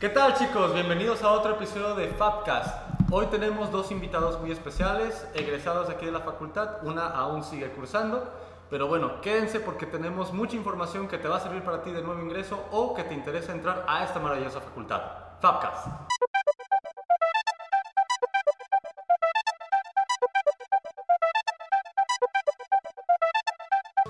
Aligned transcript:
¿Qué 0.00 0.08
tal 0.08 0.34
chicos? 0.34 0.72
Bienvenidos 0.74 1.24
a 1.24 1.32
otro 1.32 1.56
episodio 1.56 1.96
de 1.96 2.06
Fabcast. 2.06 2.72
Hoy 3.10 3.26
tenemos 3.32 3.72
dos 3.72 3.90
invitados 3.90 4.40
muy 4.40 4.52
especiales, 4.52 5.26
egresados 5.34 5.90
aquí 5.90 6.06
de 6.06 6.12
la 6.12 6.20
facultad. 6.20 6.84
Una 6.84 7.08
aún 7.08 7.42
sigue 7.42 7.68
cursando, 7.70 8.32
pero 8.70 8.86
bueno, 8.86 9.20
quédense 9.22 9.58
porque 9.58 9.86
tenemos 9.86 10.32
mucha 10.32 10.54
información 10.54 11.08
que 11.08 11.18
te 11.18 11.26
va 11.26 11.38
a 11.38 11.40
servir 11.40 11.64
para 11.64 11.82
ti 11.82 11.90
de 11.90 12.00
nuevo 12.00 12.22
ingreso 12.22 12.64
o 12.70 12.94
que 12.94 13.02
te 13.02 13.12
interesa 13.12 13.50
entrar 13.50 13.84
a 13.88 14.04
esta 14.04 14.20
maravillosa 14.20 14.60
facultad. 14.60 15.02
Fabcast. 15.40 15.88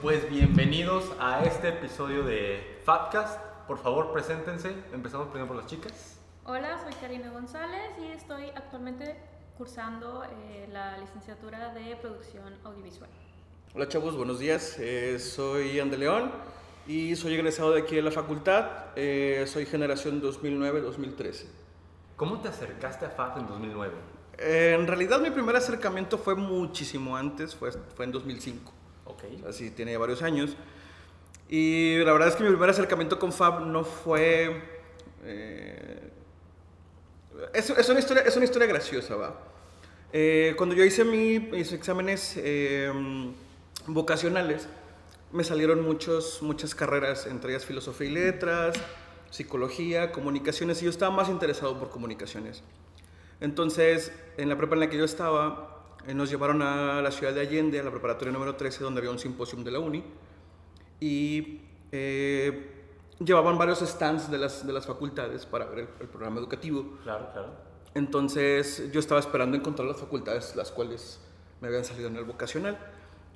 Pues 0.02 0.28
bienvenidos 0.28 1.10
a 1.18 1.44
este 1.44 1.70
episodio 1.70 2.24
de 2.24 2.82
Fabcast. 2.84 3.47
Por 3.68 3.76
favor, 3.76 4.10
preséntense. 4.12 4.74
Empezamos 4.94 5.28
primero 5.28 5.46
por 5.46 5.56
las 5.56 5.66
chicas. 5.66 6.18
Hola, 6.46 6.80
soy 6.82 6.94
Karina 6.94 7.30
González 7.30 7.90
y 8.02 8.06
estoy 8.12 8.44
actualmente 8.56 9.14
cursando 9.58 10.24
eh, 10.24 10.66
la 10.72 10.96
licenciatura 10.96 11.74
de 11.74 11.94
producción 11.96 12.56
audiovisual. 12.64 13.10
Hola 13.74 13.86
chavos, 13.86 14.16
buenos 14.16 14.38
días. 14.38 14.78
Eh, 14.78 15.18
soy 15.18 15.78
Ande 15.80 15.98
León 15.98 16.32
y 16.86 17.14
soy 17.14 17.34
egresado 17.34 17.72
de 17.72 17.82
aquí 17.82 17.94
de 17.94 18.00
la 18.00 18.10
facultad. 18.10 18.86
Eh, 18.96 19.44
soy 19.46 19.66
generación 19.66 20.22
2009-2013. 20.22 21.44
¿Cómo 22.16 22.40
te 22.40 22.48
acercaste 22.48 23.04
a 23.04 23.10
FAB 23.10 23.40
en 23.40 23.46
2009? 23.48 23.94
en 24.40 24.86
realidad 24.86 25.20
mi 25.20 25.30
primer 25.30 25.56
acercamiento 25.56 26.16
fue 26.16 26.36
muchísimo 26.36 27.16
antes, 27.16 27.54
fue, 27.54 27.72
fue 27.72 28.06
en 28.06 28.12
2005. 28.12 28.72
Ok. 29.04 29.24
Así 29.46 29.72
tiene 29.72 29.96
varios 29.98 30.22
años. 30.22 30.56
Y 31.48 31.98
la 32.04 32.12
verdad 32.12 32.28
es 32.28 32.36
que 32.36 32.42
mi 32.44 32.50
primer 32.50 32.70
acercamiento 32.70 33.18
con 33.18 33.32
Fab 33.32 33.60
no 33.66 33.84
fue... 33.84 34.60
eh, 35.24 36.10
es, 37.54 37.70
es 37.70 37.88
una 37.88 38.00
historia, 38.00 38.22
es 38.24 38.36
una 38.36 38.44
historia 38.44 38.66
graciosa, 38.68 39.16
va. 39.16 39.34
Eh, 40.12 40.54
cuando 40.56 40.74
yo 40.74 40.84
hice 40.84 41.04
mi- 41.04 41.38
mis 41.38 41.72
exámenes 41.72 42.34
eh, 42.36 42.90
vocacionales, 43.86 44.68
me 45.32 45.44
salieron 45.44 45.82
muchos, 45.82 46.42
muchas 46.42 46.74
carreras, 46.74 47.26
entre 47.26 47.52
ellas 47.52 47.64
filosofía 47.64 48.08
y 48.08 48.10
letras, 48.12 48.76
psicología, 49.30 50.10
comunicaciones, 50.12 50.80
y 50.82 50.84
yo 50.86 50.90
estaba 50.90 51.14
más 51.14 51.28
interesado 51.28 51.78
por 51.78 51.90
comunicaciones. 51.90 52.62
Entonces, 53.40 54.10
en 54.36 54.48
la 54.48 54.56
prepa 54.56 54.74
en 54.74 54.80
la 54.80 54.90
que 54.90 54.96
yo 54.96 55.04
estaba, 55.04 55.84
eh, 56.06 56.14
nos 56.14 56.30
llevaron 56.30 56.60
a 56.62 57.00
la 57.02 57.10
ciudad 57.10 57.32
de 57.34 57.40
Allende, 57.40 57.78
a 57.78 57.82
la 57.84 57.90
preparatoria 57.90 58.32
número 58.32 58.56
13, 58.56 58.82
donde 58.82 58.98
había 59.00 59.10
un 59.10 59.18
simposio 59.18 59.58
de 59.62 59.70
la 59.70 59.78
uni, 59.78 60.02
y 61.00 61.60
eh, 61.92 62.84
llevaban 63.18 63.58
varios 63.58 63.80
stands 63.80 64.30
de 64.30 64.38
las, 64.38 64.66
de 64.66 64.72
las 64.72 64.86
facultades 64.86 65.46
para 65.46 65.66
ver 65.66 65.78
el, 65.80 65.88
el 66.00 66.08
programa 66.08 66.38
educativo. 66.38 66.98
Claro, 67.02 67.30
claro. 67.32 67.52
Entonces 67.94 68.90
yo 68.92 69.00
estaba 69.00 69.20
esperando 69.20 69.56
encontrar 69.56 69.88
las 69.88 69.98
facultades 69.98 70.54
las 70.56 70.70
cuales 70.70 71.20
me 71.60 71.68
habían 71.68 71.84
salido 71.84 72.08
en 72.08 72.16
el 72.16 72.24
vocacional. 72.24 72.78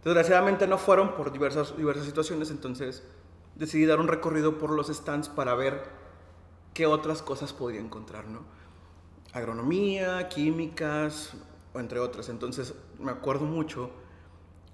Desgraciadamente 0.05 0.67
no 0.67 0.79
fueron 0.79 1.15
por 1.15 1.33
diversas, 1.33 1.77
diversas 1.77 2.07
situaciones, 2.07 2.51
entonces 2.51 3.03
decidí 3.55 3.87
dar 3.87 4.01
un 4.01 4.09
recorrido 4.09 4.59
por 4.59 4.71
los 4.71 4.89
stands 4.89 5.29
para 5.29 5.55
ver 5.55 5.83
qué 6.75 6.87
otras 6.87 7.23
cosas 7.23 7.53
podía 7.53 7.81
encontrar, 7.81 8.27
¿no? 8.27 8.41
Agronomía, 9.33 10.29
químicas, 10.29 11.35
o 11.73 11.81
entre 11.81 11.99
otras. 12.01 12.29
Entonces 12.29 12.75
me 12.99 13.11
acuerdo 13.11 13.45
mucho 13.45 13.91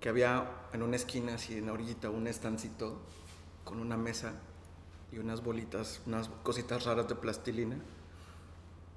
que 0.01 0.09
había 0.09 0.49
en 0.73 0.83
una 0.83 0.97
esquina, 0.97 1.35
así 1.35 1.59
en 1.59 1.67
la 1.67 1.73
orillita, 1.73 2.11
un 2.11 2.27
estancito 2.27 2.99
con 3.65 3.81
una 3.81 3.97
mesa 3.97 4.33
y 5.13 5.19
unas 5.19 5.43
bolitas, 5.43 6.01
unas 6.07 6.29
cositas 6.43 6.85
raras 6.85 7.09
de 7.09 7.15
plastilina 7.15 7.77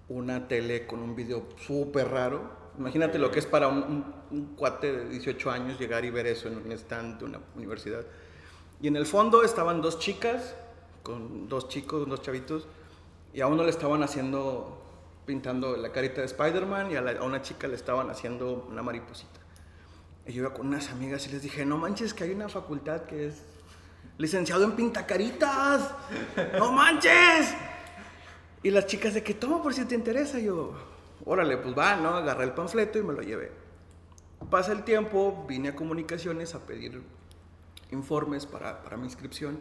una 0.10 0.48
tele 0.48 0.86
con 0.86 1.00
un 1.00 1.16
video 1.16 1.48
súper 1.58 2.10
raro. 2.10 2.52
Imagínate 2.78 3.18
lo 3.18 3.32
que 3.32 3.40
es 3.40 3.46
para 3.46 3.68
un, 3.70 3.78
un- 3.84 4.14
un 4.32 4.46
cuate 4.56 4.92
de 4.92 5.10
18 5.10 5.52
años 5.52 5.80
llegar 5.80 6.04
y 6.06 6.10
ver 6.10 6.28
eso 6.28 6.48
en 6.50 6.58
un 6.58 6.72
stand 6.74 7.20
de 7.20 7.26
una 7.26 7.40
universidad. 7.56 8.06
Y 8.82 8.88
en 8.88 8.96
el 8.98 9.06
fondo 9.06 9.44
estaban 9.44 9.82
dos 9.82 10.00
chicas, 10.00 10.56
con 11.04 11.48
dos 11.48 11.70
chicos, 11.70 12.08
dos 12.10 12.22
chavitos, 12.22 12.68
y 13.34 13.40
a 13.42 13.48
uno 13.48 13.64
le 13.64 13.70
estaban 13.70 14.04
haciendo, 14.04 14.82
pintando 15.26 15.78
la 15.78 15.92
carita 15.94 16.22
de 16.22 16.28
Spider-Man 16.28 16.92
y 16.92 16.96
a, 16.96 17.02
la- 17.02 17.12
a 17.20 17.24
una 17.24 17.42
chica 17.42 17.68
le 17.70 17.76
estaban 17.76 18.10
haciendo 18.10 18.68
una 18.70 18.82
mariposita. 18.82 19.40
Y 20.32 20.36
yo 20.36 20.44
iba 20.44 20.54
con 20.54 20.68
unas 20.68 20.90
amigas 20.92 21.28
y 21.28 21.32
les 21.32 21.42
dije, 21.42 21.66
no 21.66 21.78
manches, 21.78 22.14
que 22.14 22.24
hay 22.24 22.32
una 22.32 22.48
facultad 22.48 23.02
que 23.02 23.28
es 23.28 23.44
licenciado 24.18 24.64
en 24.64 24.78
pintacaritas. 24.78 25.94
¡No 26.58 26.72
manches! 26.72 27.54
Y 28.64 28.70
las 28.70 28.86
chicas 28.86 29.14
de 29.14 29.24
que 29.24 29.34
toma 29.34 29.62
por 29.62 29.74
si 29.74 29.84
te 29.84 29.94
interesa, 29.94 30.40
yo, 30.40 30.74
órale, 31.26 31.58
pues 31.58 31.78
va, 31.78 31.98
¿no? 31.98 32.16
Agarré 32.16 32.46
el 32.46 32.54
panfleto 32.54 32.98
y 32.98 33.04
me 33.04 33.12
lo 33.12 33.22
llevé. 33.22 33.52
Pasa 34.50 34.72
el 34.72 34.86
tiempo, 34.86 35.46
vine 35.50 35.70
a 35.70 35.76
comunicaciones 35.76 36.56
a 36.56 36.60
pedir 36.66 37.02
informes 37.92 38.46
para, 38.46 38.82
para 38.84 38.96
mi 38.96 39.04
inscripción. 39.04 39.60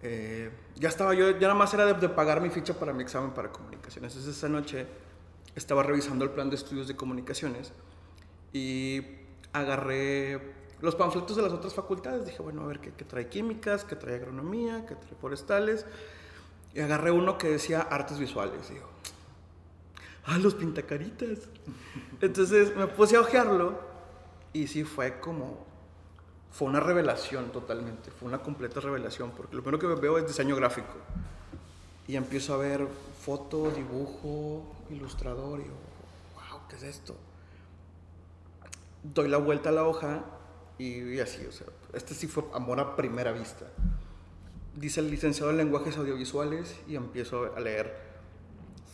Eh, 0.00 0.48
ya 0.76 0.90
estaba 0.90 1.12
yo, 1.12 1.32
ya 1.32 1.40
nada 1.40 1.54
más 1.54 1.74
era 1.74 1.86
de, 1.86 1.94
de 1.94 2.08
pagar 2.08 2.40
mi 2.40 2.50
ficha 2.50 2.74
para 2.74 2.92
mi 2.92 3.02
examen 3.02 3.32
para 3.32 3.50
comunicaciones. 3.50 4.12
Entonces 4.12 4.36
esa 4.36 4.48
noche 4.48 4.86
estaba 5.56 5.82
revisando 5.82 6.24
el 6.24 6.30
plan 6.30 6.50
de 6.50 6.54
estudios 6.54 6.86
de 6.86 6.94
comunicaciones 6.94 7.72
y 8.52 9.25
agarré 9.58 10.54
los 10.80 10.94
panfletos 10.94 11.36
de 11.36 11.42
las 11.42 11.52
otras 11.52 11.74
facultades. 11.74 12.26
Dije, 12.26 12.42
bueno, 12.42 12.62
a 12.62 12.66
ver 12.66 12.80
qué, 12.80 12.92
qué 12.92 13.04
trae 13.04 13.28
químicas, 13.28 13.84
qué 13.84 13.96
trae 13.96 14.16
agronomía, 14.16 14.84
qué 14.86 14.94
trae 14.94 15.14
forestales. 15.20 15.86
Y 16.74 16.80
agarré 16.80 17.10
uno 17.10 17.38
que 17.38 17.48
decía 17.48 17.80
artes 17.80 18.18
visuales. 18.18 18.68
Digo, 18.68 18.88
ah, 20.26 20.38
los 20.38 20.54
pintacaritas. 20.54 21.48
Entonces 22.20 22.74
me 22.76 22.86
puse 22.86 23.16
a 23.16 23.20
ojearlo 23.20 23.78
y 24.52 24.66
sí 24.66 24.84
fue 24.84 25.20
como, 25.20 25.64
fue 26.50 26.68
una 26.68 26.80
revelación 26.80 27.50
totalmente, 27.52 28.10
fue 28.10 28.28
una 28.28 28.38
completa 28.38 28.80
revelación, 28.80 29.30
porque 29.36 29.54
lo 29.54 29.62
primero 29.62 29.78
que 29.78 30.00
veo 30.00 30.18
es 30.18 30.26
diseño 30.26 30.56
gráfico. 30.56 30.94
Y 32.08 32.16
empiezo 32.16 32.54
a 32.54 32.56
ver 32.58 32.86
foto, 33.20 33.70
dibujo, 33.70 34.64
ilustrador 34.90 35.60
y 35.60 35.64
yo, 35.64 35.72
wow, 36.34 36.60
¿qué 36.68 36.76
es 36.76 36.84
esto? 36.84 37.16
Doy 39.14 39.28
la 39.28 39.38
vuelta 39.38 39.68
a 39.70 39.72
la 39.72 39.84
hoja 39.84 40.24
y, 40.78 41.14
y 41.14 41.20
así, 41.20 41.44
o 41.46 41.52
sea, 41.52 41.66
este 41.92 42.14
sí 42.14 42.26
fue 42.26 42.44
amor 42.54 42.80
a 42.80 42.96
primera 42.96 43.32
vista 43.32 43.66
dice 44.76 45.00
el 45.00 45.10
licenciado 45.10 45.50
en 45.50 45.56
lenguajes 45.56 45.96
audiovisuales 45.96 46.78
y 46.86 46.96
empiezo 46.96 47.54
a 47.56 47.60
leer 47.60 47.96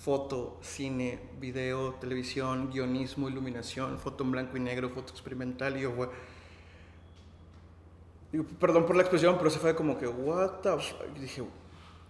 foto, 0.03 0.59
cine, 0.63 1.21
video, 1.39 1.95
televisión, 1.95 2.71
guionismo, 2.73 3.29
iluminación, 3.29 3.99
foto 3.99 4.25
en 4.25 4.33
blanco 4.33 4.57
y 4.57 4.61
negro, 4.61 4.91
foto 4.91 5.13
experimental. 5.13 5.77
Y 5.77 5.83
yo, 5.83 5.93
digo, 8.33 8.45
perdón 8.59 8.87
por 8.87 8.97
la 8.97 9.03
expresión, 9.03 9.37
pero 9.39 9.51
se 9.51 9.59
fue 9.59 9.75
como 9.75 9.99
que, 9.99 10.09
what 10.09 10.61
the 10.63 10.71
fuck? 10.71 11.17
Y 11.17 11.21
dije, 11.21 11.45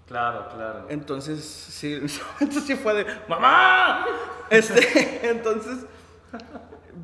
Claro, 0.06 0.48
claro. 0.54 0.86
entonces, 0.90 1.42
sí, 1.44 1.94
en 1.94 2.04
ese 2.04 2.20
momento 2.34 2.60
sí 2.60 2.74
fue 2.76 2.92
de, 2.94 3.06
¡mamá! 3.28 4.04
Este, 4.50 5.20
entonces, 5.30 5.86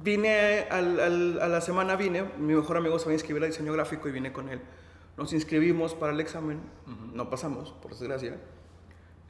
vine, 0.02 0.66
al- 0.70 1.00
al- 1.00 1.40
a 1.40 1.48
la 1.48 1.60
semana 1.60 1.96
vine, 1.96 2.24
mi 2.38 2.54
mejor 2.54 2.76
amigo 2.76 2.98
se 2.98 3.06
va 3.06 3.10
a 3.12 3.14
inscribir 3.14 3.42
a 3.42 3.46
diseño 3.46 3.72
gráfico 3.72 4.08
y 4.08 4.12
vine 4.12 4.32
con 4.32 4.48
él. 4.48 4.60
Nos 5.16 5.32
inscribimos 5.32 5.94
para 5.94 6.12
el 6.12 6.20
examen, 6.20 6.60
no 7.12 7.28
pasamos, 7.30 7.72
por 7.82 7.90
desgracia. 7.92 8.36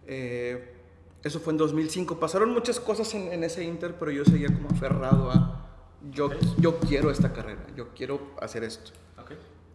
Eh, 0.07 0.75
eso 1.23 1.41
fue 1.41 1.53
en 1.53 1.57
2005. 1.59 2.21
Pasaron 2.21 2.51
muchas 2.53 2.79
cosas 2.81 3.13
en, 3.15 3.33
en 3.33 3.45
ese 3.45 3.65
inter, 3.65 3.95
pero 3.99 4.11
yo 4.11 4.25
seguía 4.25 4.49
como 4.49 4.69
aferrado 4.71 5.31
a, 5.31 5.67
yo, 6.11 6.31
yo 6.59 6.79
quiero 6.79 7.11
esta 7.11 7.33
carrera, 7.33 7.67
yo 7.77 7.89
quiero 7.95 8.21
hacer 8.41 8.65
esto. 8.65 8.93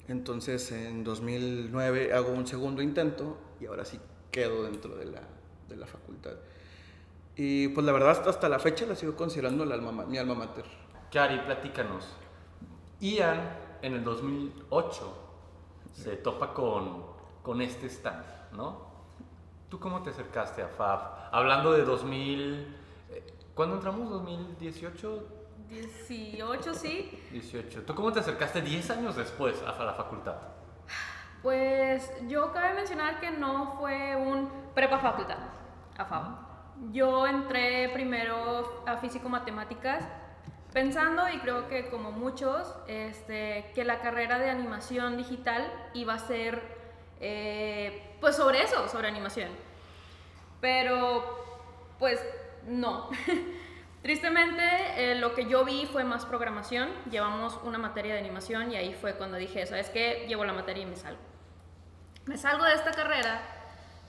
Entonces 0.07 0.71
en 0.71 1.03
2009 1.03 2.13
hago 2.13 2.31
un 2.31 2.45
segundo 2.47 2.81
intento 2.81 3.37
y 3.59 3.65
ahora 3.65 3.85
sí 3.85 3.99
quedo 4.31 4.63
dentro 4.63 4.95
de 4.95 5.05
la, 5.05 5.21
de 5.69 5.75
la 5.75 5.85
facultad. 5.87 6.33
Y 7.35 7.69
pues 7.69 7.85
la 7.85 7.91
verdad 7.91 8.27
hasta 8.27 8.47
la 8.49 8.59
fecha 8.59 8.85
la 8.85 8.95
sigo 8.95 9.15
considerando 9.15 9.65
la 9.65 9.75
alma, 9.75 9.91
ma- 9.91 10.05
mi 10.05 10.17
alma 10.17 10.35
mater. 10.35 10.65
Cari, 11.11 11.39
platícanos. 11.39 12.07
Ian 12.99 13.39
en 13.81 13.93
el 13.95 14.03
2008 14.03 15.17
se 15.93 16.15
topa 16.17 16.53
con, 16.53 17.05
con 17.41 17.61
este 17.61 17.87
stand, 17.89 18.23
¿no? 18.53 18.93
¿Tú 19.69 19.79
cómo 19.79 20.03
te 20.03 20.11
acercaste 20.11 20.61
a 20.61 20.67
FAB? 20.67 20.99
Hablando 21.31 21.71
de 21.73 21.83
2000... 21.83 22.77
eh, 23.09 23.33
¿Cuándo 23.55 23.75
entramos? 23.75 24.09
¿2018? 24.11 25.21
18, 25.69 26.73
sí. 26.75 27.19
18. 27.31 27.81
¿Tú 27.83 27.95
cómo 27.95 28.11
te 28.11 28.19
acercaste 28.19 28.61
10 28.61 28.91
años 28.91 29.15
después 29.15 29.59
a 29.63 29.83
la 29.83 29.93
facultad? 29.93 30.35
Pues 31.41 32.11
yo 32.27 32.51
cabe 32.53 32.75
mencionar 32.75 33.19
que 33.19 33.31
no 33.31 33.75
fue 33.79 34.15
un 34.15 34.49
prepa 34.73 34.99
facultad, 34.99 35.37
a 35.97 36.05
FAB. 36.05 36.42
Yo 36.91 37.27
entré 37.27 37.89
primero 37.89 38.83
a 38.85 38.97
físico-matemáticas 38.97 40.03
pensando, 40.73 41.29
y 41.29 41.37
creo 41.39 41.67
que 41.67 41.89
como 41.89 42.11
muchos, 42.11 42.73
este, 42.87 43.71
que 43.75 43.83
la 43.85 44.01
carrera 44.01 44.39
de 44.39 44.49
animación 44.49 45.17
digital 45.17 45.71
iba 45.93 46.15
a 46.15 46.19
ser 46.19 46.61
eh, 47.19 48.15
pues 48.19 48.35
sobre 48.35 48.61
eso, 48.63 48.87
sobre 48.89 49.07
animación. 49.07 49.49
Pero, 50.59 51.93
pues, 51.99 52.25
no. 52.65 53.09
Tristemente, 54.01 54.63
eh, 54.97 55.15
lo 55.15 55.33
que 55.33 55.45
yo 55.45 55.63
vi 55.63 55.85
fue 55.85 56.03
más 56.03 56.25
programación. 56.25 56.89
Llevamos 57.09 57.57
una 57.63 57.77
materia 57.77 58.13
de 58.13 58.19
animación 58.19 58.71
y 58.71 58.75
ahí 58.75 58.93
fue 58.93 59.15
cuando 59.15 59.37
dije, 59.37 59.65
¿sabes 59.65 59.89
qué? 59.89 60.25
Llevo 60.27 60.43
la 60.43 60.53
materia 60.53 60.83
y 60.83 60.85
me 60.85 60.97
salgo. 60.97 61.21
Me 62.25 62.37
salgo 62.37 62.65
de 62.65 62.73
esta 62.73 62.91
carrera 62.91 63.41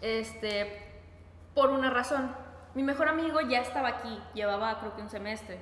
este, 0.00 1.00
por 1.54 1.70
una 1.70 1.90
razón. 1.90 2.43
Mi 2.74 2.82
mejor 2.82 3.08
amigo 3.08 3.40
ya 3.40 3.60
estaba 3.60 3.88
aquí, 3.88 4.20
llevaba 4.34 4.78
creo 4.80 4.94
que 4.94 5.02
un 5.02 5.10
semestre. 5.10 5.60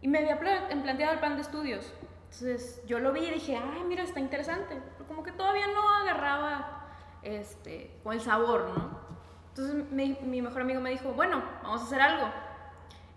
Y 0.00 0.08
me 0.08 0.18
había 0.18 0.38
planteado 0.38 1.12
el 1.12 1.18
plan 1.18 1.36
de 1.36 1.42
estudios. 1.42 1.92
Entonces 2.24 2.82
yo 2.86 2.98
lo 2.98 3.12
vi 3.12 3.24
y 3.24 3.30
dije, 3.32 3.56
ay, 3.56 3.82
mira, 3.84 4.02
está 4.02 4.20
interesante. 4.20 4.80
Pero 4.96 5.08
como 5.08 5.22
que 5.22 5.32
todavía 5.32 5.66
no 5.66 5.88
agarraba 5.90 6.88
este, 7.22 7.98
con 8.02 8.14
el 8.14 8.20
sabor, 8.20 8.70
¿no? 8.76 8.98
Entonces 9.48 9.90
mi, 9.90 10.40
mejor 10.40 10.62
amigo 10.62 10.80
me 10.80 10.90
dijo, 10.90 11.12
bueno, 11.12 11.42
vamos 11.62 11.82
a 11.82 11.84
hacer 11.84 12.00
algo 12.00 12.30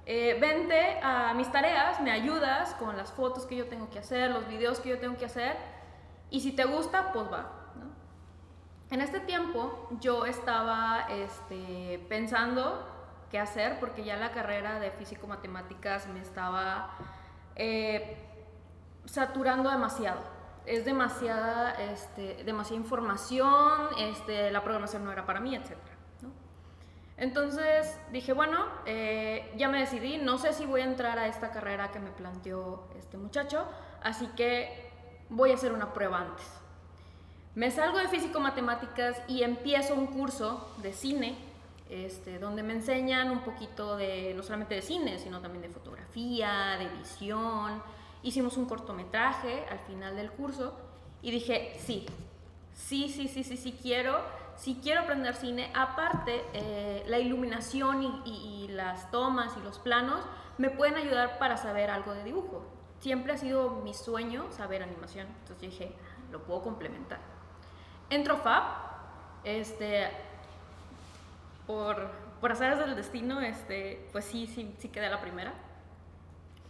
eh, 0.06 0.38
vente 0.40 1.00
a 1.02 1.34
mis 1.34 1.50
tareas, 1.50 2.02
me 2.02 2.12
ayudas 2.12 2.74
con 2.76 2.98
las 2.98 3.14
fotos 3.14 3.46
que 3.46 3.56
yo 3.56 3.68
tengo 3.68 3.90
que 3.90 4.00
hacer, 4.00 4.32
los 4.32 4.48
videos 4.48 4.80
que 4.82 4.90
yo 4.90 5.00
tengo 5.00 5.16
que 5.18 5.26
hacer, 5.26 5.56
y 6.30 6.42
si 6.42 6.52
te 6.52 6.66
gusta, 6.66 7.14
pues 7.14 7.32
va. 7.32 7.52
En 8.90 9.02
este 9.02 9.22
tiempo 9.22 9.88
yo 10.02 10.26
estaba 10.26 11.08
este, 11.10 12.06
pensando 12.10 12.86
qué 13.34 13.40
hacer, 13.40 13.80
porque 13.80 14.04
ya 14.04 14.16
la 14.16 14.32
carrera 14.32 14.80
de 14.80 14.92
físico-matemáticas 14.92 16.06
me 16.06 16.22
estaba 16.22 16.92
eh, 17.56 18.16
saturando 19.06 19.72
demasiado. 19.72 20.22
Es 20.68 20.86
demasiada, 20.86 21.72
este, 21.72 22.44
demasiada 22.44 22.80
información, 22.84 23.88
este, 23.98 24.52
la 24.52 24.62
programación 24.62 25.04
no 25.04 25.12
era 25.12 25.26
para 25.26 25.40
mí, 25.40 25.56
etc. 25.56 25.72
Entonces 27.18 28.00
dije, 28.12 28.34
bueno, 28.34 28.68
eh, 28.86 29.52
ya 29.58 29.68
me 29.68 29.80
decidí, 29.80 30.20
no 30.20 30.38
sé 30.38 30.54
si 30.54 30.68
voy 30.68 30.82
a 30.82 30.86
entrar 30.86 31.18
a 31.18 31.26
esta 31.26 31.50
carrera 31.50 31.90
que 31.90 31.98
me 31.98 32.12
planteó 32.12 32.88
este 33.00 33.18
muchacho, 33.18 33.68
así 34.04 34.28
que 34.36 34.92
voy 35.30 35.50
a 35.50 35.56
hacer 35.56 35.74
una 35.74 35.92
prueba 35.92 36.20
antes. 36.20 36.46
Me 37.56 37.72
salgo 37.72 37.98
de 37.98 38.10
físico-matemáticas 38.10 39.20
y 39.28 39.42
empiezo 39.42 39.96
un 39.96 40.06
curso 40.06 40.72
de 40.84 40.94
cine, 40.94 41.53
este, 41.90 42.40
donde 42.40 42.64
me 42.64 42.74
enseñan 42.74 43.32
un 43.32 43.42
poquito 43.42 43.98
de, 43.98 44.34
no 44.36 44.44
solamente 44.44 44.76
de 44.76 44.82
cine, 44.82 45.20
sino 45.20 45.42
también 45.42 45.62
de 45.62 45.70
fotografía, 45.70 46.78
de 46.78 46.86
edición. 46.86 47.82
Hicimos 48.22 48.58
un 48.58 48.66
cortometraje 48.66 49.66
al 49.70 49.80
final 49.80 50.16
del 50.16 50.32
curso 50.32 50.78
y 51.22 51.32
dije, 51.32 51.76
sí, 51.80 52.06
sí, 52.74 53.10
sí, 53.10 53.28
sí, 53.28 53.44
sí, 53.44 53.58
sí 53.58 53.78
quiero 53.82 54.44
si 54.56 54.76
quiero 54.76 55.02
aprender 55.02 55.36
cine, 55.36 55.72
aparte 55.74 56.44
eh, 56.54 57.04
la 57.08 57.20
iluminación 57.20 58.24
y, 58.26 58.68
las 58.70 59.12
tomas 59.12 59.56
y 59.58 59.64
los 59.64 59.78
planos 59.78 60.26
me 60.58 60.72
pueden 60.72 60.96
ayudar 60.96 61.38
para 61.38 61.58
saber 61.58 61.92
algo 61.92 62.14
de 62.14 62.24
dibujo. 62.24 62.66
Siempre 63.00 63.34
ha 63.34 63.38
sido 63.38 63.82
mi 63.84 63.94
sueño 63.94 64.52
saber 64.52 64.82
animación, 64.82 65.28
entonces 65.28 65.60
dije, 65.60 65.96
lo 66.32 66.44
puedo 66.44 66.64
complementar. 66.64 67.20
Entro 68.10 68.38
Fab, 68.38 68.64
este, 69.44 70.10
por, 71.68 72.10
por 72.40 72.52
hacer 72.52 72.78
del 72.78 72.96
destino, 72.96 73.42
este, 73.42 74.08
pues 74.12 74.26
sí, 74.26 74.48
sí, 74.48 74.74
sí 74.78 74.90
quedé 74.90 75.10
la 75.10 75.22
primera. 75.22 75.54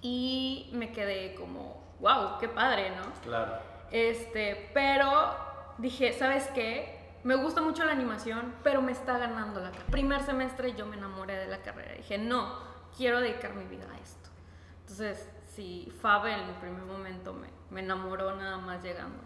Y 0.01 0.69
me 0.73 0.91
quedé 0.91 1.35
como, 1.35 1.83
wow, 1.99 2.37
qué 2.39 2.49
padre, 2.49 2.91
¿no? 2.91 3.03
Claro. 3.23 3.53
Este, 3.91 4.69
pero 4.73 5.35
dije, 5.77 6.13
¿sabes 6.13 6.47
qué? 6.53 7.03
me 7.23 7.35
gusta 7.35 7.61
mucho 7.61 7.85
la 7.85 7.93
animación, 7.93 8.53
pero 8.63 8.81
me 8.81 8.91
está 8.91 9.17
ganando 9.17 9.59
la 9.59 9.71
carrera. 9.71 9.91
Primer 9.91 10.21
semestre 10.21 10.73
yo 10.75 10.85
me 10.85 10.97
enamoré 10.97 11.35
de 11.35 11.47
la 11.47 11.61
carrera. 11.61 11.93
Dije, 11.93 12.17
no, 12.17 12.57
quiero 12.95 13.21
dedicar 13.21 13.53
mi 13.53 13.63
vida 13.63 13.85
a 13.91 13.97
esto. 13.97 14.29
Entonces, 14.81 15.31
sí, 15.45 15.91
Fabe 16.01 16.33
en 16.33 16.41
el 16.41 16.55
primer 16.55 16.83
momento 16.83 17.33
me, 17.33 17.47
me 17.69 17.79
enamoró 17.79 18.35
nada 18.35 18.57
más 18.57 18.83
llegando. 18.83 19.23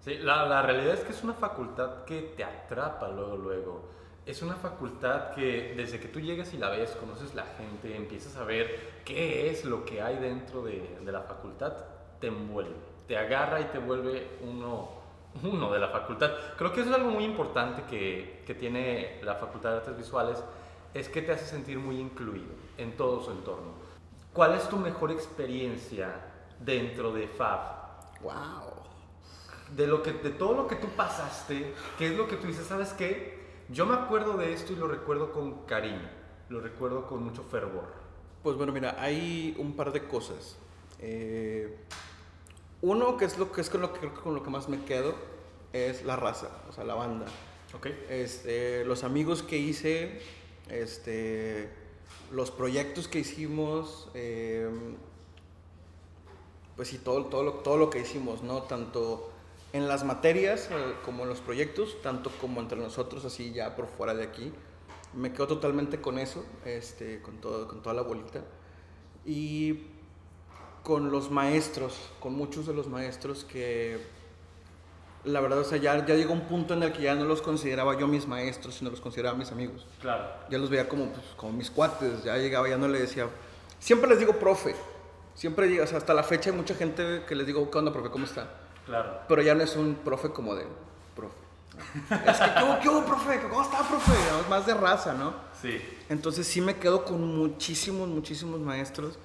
Sí, 0.00 0.18
la, 0.18 0.46
la, 0.46 0.62
realidad 0.62 0.94
es 0.94 1.00
que 1.00 1.12
es 1.12 1.22
una 1.22 1.34
facultad 1.34 2.04
que 2.04 2.34
te 2.36 2.44
atrapa 2.44 3.08
luego, 3.08 3.36
luego. 3.36 3.88
Es 4.26 4.40
una 4.42 4.54
facultad 4.54 5.34
que 5.34 5.74
desde 5.76 6.00
que 6.00 6.08
tú 6.08 6.20
llegas 6.20 6.54
y 6.54 6.58
la 6.58 6.70
ves, 6.70 6.90
conoces 6.92 7.34
la 7.34 7.44
gente, 7.58 7.94
empiezas 7.94 8.36
a 8.36 8.44
ver 8.44 9.02
qué 9.04 9.50
es 9.50 9.64
lo 9.64 9.84
que 9.84 10.00
hay 10.00 10.16
dentro 10.16 10.62
de, 10.62 10.98
de 11.04 11.12
la 11.12 11.22
facultad, 11.22 11.74
te 12.20 12.28
envuelve, 12.28 12.74
te 13.06 13.18
agarra 13.18 13.60
y 13.60 13.64
te 13.64 13.78
vuelve 13.78 14.38
uno 14.40 15.04
uno 15.42 15.72
de 15.72 15.78
la 15.78 15.88
facultad. 15.88 16.30
Creo 16.56 16.72
que 16.72 16.80
eso 16.80 16.90
es 16.90 16.96
algo 16.96 17.10
muy 17.10 17.24
importante 17.24 17.82
que, 17.90 18.42
que, 18.46 18.54
tiene 18.54 19.20
la 19.22 19.34
Facultad 19.34 19.70
de 19.70 19.76
Artes 19.78 19.96
Visuales, 19.96 20.42
es 20.92 21.08
que 21.08 21.22
te 21.22 21.32
hace 21.32 21.46
sentir 21.46 21.78
muy 21.78 21.98
incluido 21.98 22.52
en 22.78 22.96
todo 22.96 23.22
su 23.22 23.32
entorno. 23.32 23.72
¿Cuál 24.32 24.54
es 24.54 24.68
tu 24.68 24.76
mejor 24.76 25.10
experiencia 25.10 26.08
dentro 26.60 27.12
de 27.12 27.28
FAB? 27.28 28.20
¡Wow! 28.22 28.34
De, 29.76 29.86
lo 29.86 30.02
que, 30.02 30.12
de 30.12 30.30
todo 30.30 30.54
lo 30.54 30.66
que 30.68 30.76
tú 30.76 30.88
pasaste, 30.96 31.74
¿qué 31.98 32.08
es 32.08 32.16
lo 32.16 32.28
que 32.28 32.36
tú 32.36 32.46
dices? 32.46 32.66
¿Sabes 32.66 32.92
qué? 32.92 33.43
Yo 33.70 33.86
me 33.86 33.94
acuerdo 33.94 34.36
de 34.36 34.52
esto 34.52 34.72
y 34.72 34.76
lo 34.76 34.88
recuerdo 34.88 35.32
con 35.32 35.64
cariño, 35.64 36.08
lo 36.48 36.60
recuerdo 36.60 37.06
con 37.06 37.24
mucho 37.24 37.42
fervor. 37.44 37.86
Pues 38.42 38.56
bueno, 38.56 38.72
mira, 38.72 38.96
hay 38.98 39.56
un 39.58 39.74
par 39.74 39.92
de 39.92 40.04
cosas. 40.06 40.56
Eh, 40.98 41.78
uno, 42.82 43.16
que 43.16 43.24
es 43.24 43.38
lo 43.38 43.50
que 43.50 43.62
es 43.62 43.70
con 43.70 43.80
lo 43.80 43.92
que 43.94 44.08
con 44.10 44.34
lo 44.34 44.42
que 44.42 44.50
más 44.50 44.68
me 44.68 44.84
quedo, 44.84 45.14
es 45.72 46.04
la 46.04 46.16
raza, 46.16 46.50
o 46.68 46.72
sea, 46.72 46.84
la 46.84 46.94
banda. 46.94 47.26
Okay. 47.74 48.06
Este, 48.08 48.84
los 48.84 49.02
amigos 49.02 49.42
que 49.42 49.56
hice, 49.56 50.20
este, 50.68 51.70
los 52.30 52.50
proyectos 52.50 53.08
que 53.08 53.20
hicimos, 53.20 54.08
em, 54.14 54.96
pues 56.76 56.88
sí, 56.88 56.98
todo, 56.98 57.24
todo, 57.26 57.42
lo, 57.42 57.52
todo 57.54 57.78
lo 57.78 57.90
que 57.90 58.00
hicimos, 58.00 58.42
¿no? 58.42 58.62
Tanto 58.62 59.33
en 59.74 59.88
las 59.88 60.04
materias 60.04 60.68
eh, 60.70 60.94
como 61.04 61.24
en 61.24 61.28
los 61.28 61.40
proyectos, 61.40 62.00
tanto 62.00 62.30
como 62.40 62.60
entre 62.60 62.78
nosotros, 62.78 63.24
así 63.24 63.52
ya 63.52 63.74
por 63.74 63.88
fuera 63.88 64.14
de 64.14 64.22
aquí. 64.22 64.52
Me 65.12 65.32
quedo 65.32 65.48
totalmente 65.48 66.00
con 66.00 66.20
eso, 66.20 66.44
este, 66.64 67.20
con, 67.20 67.38
todo, 67.38 67.66
con 67.66 67.82
toda 67.82 67.92
la 67.92 68.02
bolita. 68.02 68.42
Y 69.26 69.80
con 70.84 71.10
los 71.10 71.32
maestros, 71.32 71.98
con 72.20 72.34
muchos 72.34 72.66
de 72.66 72.72
los 72.72 72.86
maestros 72.86 73.44
que 73.44 73.98
la 75.24 75.40
verdad, 75.40 75.58
o 75.58 75.64
sea, 75.64 75.78
ya, 75.78 76.06
ya 76.06 76.14
llegó 76.14 76.34
un 76.34 76.42
punto 76.42 76.74
en 76.74 76.84
el 76.84 76.92
que 76.92 77.02
ya 77.02 77.16
no 77.16 77.24
los 77.24 77.42
consideraba 77.42 77.98
yo 77.98 78.06
mis 78.06 78.28
maestros, 78.28 78.76
sino 78.76 78.90
los 78.90 79.00
consideraba 79.00 79.36
mis 79.36 79.50
amigos. 79.50 79.86
Claro. 80.00 80.24
Ya 80.50 80.58
los 80.58 80.70
veía 80.70 80.88
como, 80.88 81.06
pues, 81.06 81.26
como 81.36 81.52
mis 81.52 81.70
cuates, 81.70 82.22
ya 82.22 82.36
llegaba, 82.36 82.68
ya 82.68 82.76
no 82.76 82.86
le 82.86 83.00
decía, 83.00 83.26
siempre 83.80 84.08
les 84.08 84.20
digo 84.20 84.34
profe, 84.34 84.76
siempre, 85.34 85.80
o 85.80 85.86
sea, 85.88 85.98
hasta 85.98 86.14
la 86.14 86.22
fecha 86.22 86.50
hay 86.50 86.56
mucha 86.56 86.76
gente 86.76 87.22
que 87.26 87.34
les 87.34 87.46
digo, 87.46 87.68
¿qué 87.70 87.78
onda, 87.78 87.92
profe? 87.92 88.10
¿Cómo 88.10 88.24
está? 88.24 88.63
Claro. 88.86 89.20
Pero 89.28 89.42
ya 89.42 89.54
no 89.54 89.62
es 89.62 89.76
un 89.76 89.94
profe 89.94 90.30
como 90.30 90.54
de, 90.54 90.66
profe. 91.14 91.36
es 92.10 92.38
que, 92.38 92.54
¿qué 92.54 92.64
hubo, 92.64 92.80
qué 92.80 92.88
hubo, 92.88 93.04
profe? 93.04 93.40
¿Cómo 93.48 93.62
está, 93.62 93.78
profe? 93.78 94.12
Más 94.48 94.66
de 94.66 94.74
raza, 94.74 95.14
¿no? 95.14 95.34
Sí. 95.60 95.80
Entonces 96.08 96.46
sí 96.46 96.60
me 96.60 96.76
quedo 96.76 97.04
con 97.04 97.36
muchísimos, 97.36 98.08
muchísimos 98.08 98.60
maestros 98.60 99.18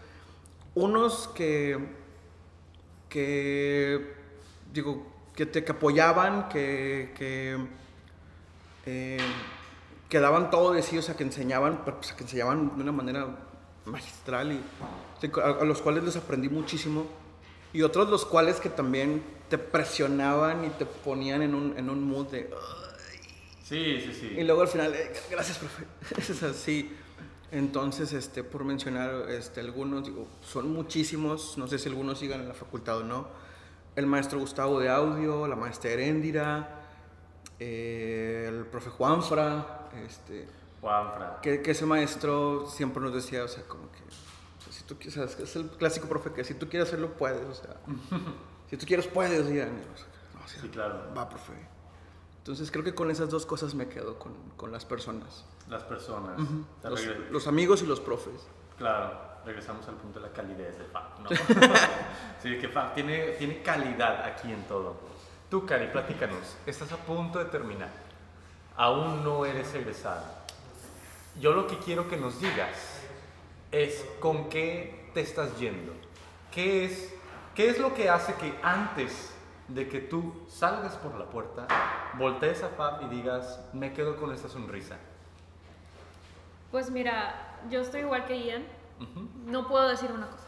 unos 0.75 1.27
que, 1.29 1.77
que 3.09 4.13
digo, 4.71 5.05
que 5.35 5.45
te 5.45 5.63
que 5.63 5.71
apoyaban, 5.71 6.49
que, 6.49 7.13
que, 7.17 7.57
eh, 8.85 9.19
daban 10.11 10.49
todo 10.49 10.73
de 10.73 10.81
sí, 10.81 10.97
o 10.97 11.01
sea, 11.01 11.15
que 11.15 11.23
enseñaban, 11.23 11.83
pues, 11.83 12.13
que 12.13 12.23
enseñaban 12.23 12.75
de 12.75 12.83
una 12.83 12.91
manera 12.91 13.27
magistral 13.85 14.51
y 14.53 14.61
a, 15.41 15.65
los 15.65 15.81
cuales 15.81 16.03
les 16.03 16.15
aprendí 16.15 16.49
muchísimo. 16.49 17.05
Y 17.73 17.81
otros 17.83 18.09
los 18.09 18.25
cuales 18.25 18.59
que 18.59 18.69
también 18.69 19.23
te 19.49 19.57
presionaban 19.57 20.65
y 20.65 20.69
te 20.69 20.85
ponían 20.85 21.41
en 21.41 21.55
un, 21.55 21.77
en 21.77 21.89
un 21.89 22.03
mood 22.03 22.27
de... 22.27 22.49
Sí, 23.63 24.01
sí, 24.03 24.13
sí. 24.19 24.35
Y 24.37 24.43
luego 24.43 24.61
al 24.61 24.67
final, 24.67 24.93
eh, 24.95 25.11
gracias, 25.29 25.59
profe. 25.59 25.85
es 26.17 26.43
así. 26.43 26.91
Entonces, 27.51 28.13
este, 28.13 28.43
por 28.43 28.63
mencionar 28.63 29.29
este, 29.29 29.59
algunos, 29.59 30.05
digo, 30.05 30.27
son 30.41 30.71
muchísimos, 30.71 31.57
no 31.57 31.67
sé 31.67 31.79
si 31.79 31.89
algunos 31.89 32.19
sigan 32.19 32.41
en 32.41 32.47
la 32.47 32.53
facultad 32.53 32.99
o 32.99 33.03
no. 33.03 33.27
El 33.95 34.05
maestro 34.05 34.39
Gustavo 34.39 34.79
de 34.79 34.89
Audio, 34.89 35.47
la 35.47 35.55
maestra 35.55 35.91
Heréndira, 35.91 36.79
eh, 37.59 38.45
el 38.47 38.65
profe 38.65 38.89
Juanfra, 38.91 39.89
este, 40.05 40.47
Juanfra. 40.79 41.39
Que, 41.41 41.61
que, 41.61 41.71
ese 41.71 41.85
maestro 41.85 42.67
siempre 42.67 43.01
nos 43.01 43.13
decía, 43.13 43.43
o 43.43 43.47
sea, 43.47 43.63
como 43.63 43.91
que, 43.91 43.99
tú 44.95 44.97
es 45.07 45.55
el 45.55 45.69
clásico 45.69 46.07
profe 46.07 46.31
que 46.31 46.43
si 46.43 46.55
tú 46.55 46.67
quieres 46.67 46.87
hacerlo, 46.87 47.13
puedes, 47.13 47.45
o 47.45 47.53
sea, 47.53 47.75
si 48.69 48.77
tú 48.77 48.85
quieres, 48.85 49.07
puedes, 49.07 49.47
ya, 49.53 49.67
sí, 50.47 50.67
claro. 50.69 51.13
Va, 51.15 51.29
profe. 51.29 51.53
Entonces 52.39 52.71
creo 52.71 52.83
que 52.83 52.95
con 52.95 53.11
esas 53.11 53.29
dos 53.29 53.45
cosas 53.45 53.75
me 53.75 53.87
quedo 53.87 54.17
con, 54.17 54.33
con 54.57 54.71
las 54.71 54.85
personas. 54.85 55.45
Las 55.69 55.83
personas. 55.83 56.39
los, 57.29 57.47
amigos 57.47 57.83
y 57.83 57.85
los 57.85 57.99
profes. 57.99 58.47
Claro, 58.77 59.11
regresamos 59.45 59.87
al 59.87 59.95
punto 59.95 60.19
de 60.19 60.27
la 60.27 60.33
calidez 60.33 60.79
de 60.79 60.85
FAC, 60.85 61.19
¿no? 61.19 61.29
sí, 62.41 62.57
que 62.57 62.67
FAC 62.67 62.95
tiene, 62.95 63.31
tiene 63.33 63.61
calidad 63.61 64.23
aquí 64.25 64.51
en 64.51 64.65
todo. 64.67 64.95
Tú, 65.49 65.65
Cari, 65.65 65.87
platícanos. 65.87 66.55
Estás 66.65 66.91
a 66.91 66.97
punto 66.97 67.39
de 67.39 67.45
terminar. 67.45 67.89
Aún 68.75 69.23
no 69.23 69.45
eres 69.45 69.73
egresada. 69.73 70.45
yo 71.39 71.53
lo 71.53 71.67
que 71.67 71.77
quiero 71.77 72.07
que 72.07 72.17
nos 72.17 72.39
digas 72.39 72.98
es 73.71 74.05
con 74.19 74.49
qué 74.49 75.09
te 75.13 75.21
estás 75.21 75.57
yendo. 75.59 75.93
¿Qué 76.51 76.85
es, 76.85 77.13
qué 77.55 77.69
es 77.69 77.79
lo 77.79 77.93
que 77.93 78.09
hace 78.09 78.33
que 78.35 78.53
antes 78.63 79.33
de 79.67 79.87
que 79.87 79.99
tú 79.99 80.33
salgas 80.47 80.95
por 80.97 81.15
la 81.15 81.25
puerta, 81.25 81.67
voltees 82.17 82.63
a 82.63 82.69
Fab 82.69 83.03
y 83.03 83.15
digas, 83.15 83.59
me 83.73 83.93
quedo 83.93 84.17
con 84.17 84.33
esta 84.33 84.49
sonrisa? 84.49 84.97
Pues 86.71 86.89
mira, 86.91 87.57
yo 87.69 87.81
estoy 87.81 88.01
igual 88.01 88.25
que 88.25 88.43
Ian. 88.43 88.63
No 89.45 89.67
puedo 89.67 89.87
decir 89.87 90.11
una 90.11 90.27
cosa. 90.27 90.47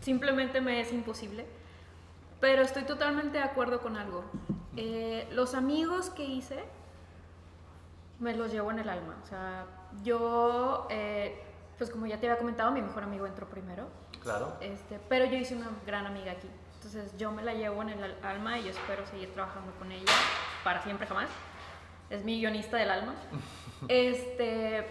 Simplemente 0.00 0.60
me 0.60 0.80
es 0.80 0.92
imposible. 0.92 1.46
Pero 2.40 2.62
estoy 2.62 2.82
totalmente 2.82 3.38
de 3.38 3.44
acuerdo 3.44 3.80
con 3.80 3.96
algo. 3.96 4.24
Eh, 4.76 5.28
los 5.32 5.54
amigos 5.54 6.10
que 6.10 6.24
hice, 6.24 6.64
me 8.18 8.34
los 8.34 8.52
llevo 8.52 8.70
en 8.70 8.80
el 8.80 8.88
alma. 8.88 9.16
O 9.22 9.26
sea, 9.26 9.66
yo, 10.02 10.88
eh, 10.90 11.40
pues 11.82 11.90
como 11.90 12.06
ya 12.06 12.16
te 12.20 12.28
había 12.28 12.38
comentado, 12.38 12.70
mi 12.70 12.80
mejor 12.80 13.02
amigo 13.02 13.26
entró 13.26 13.48
primero. 13.48 13.88
Claro. 14.22 14.56
Este, 14.60 15.00
pero 15.08 15.24
yo 15.24 15.36
hice 15.36 15.56
una 15.56 15.68
gran 15.84 16.06
amiga 16.06 16.30
aquí. 16.30 16.48
Entonces 16.76 17.12
yo 17.18 17.32
me 17.32 17.42
la 17.42 17.54
llevo 17.54 17.82
en 17.82 17.88
el 17.88 18.04
al- 18.04 18.18
alma 18.22 18.56
y 18.60 18.62
yo 18.62 18.70
espero 18.70 19.04
seguir 19.04 19.32
trabajando 19.34 19.72
con 19.80 19.90
ella 19.90 20.12
para 20.62 20.80
siempre 20.82 21.08
jamás. 21.08 21.28
Es 22.08 22.22
mi 22.24 22.38
guionista 22.38 22.76
del 22.76 22.90
alma. 22.92 23.14
Este, 23.88 24.86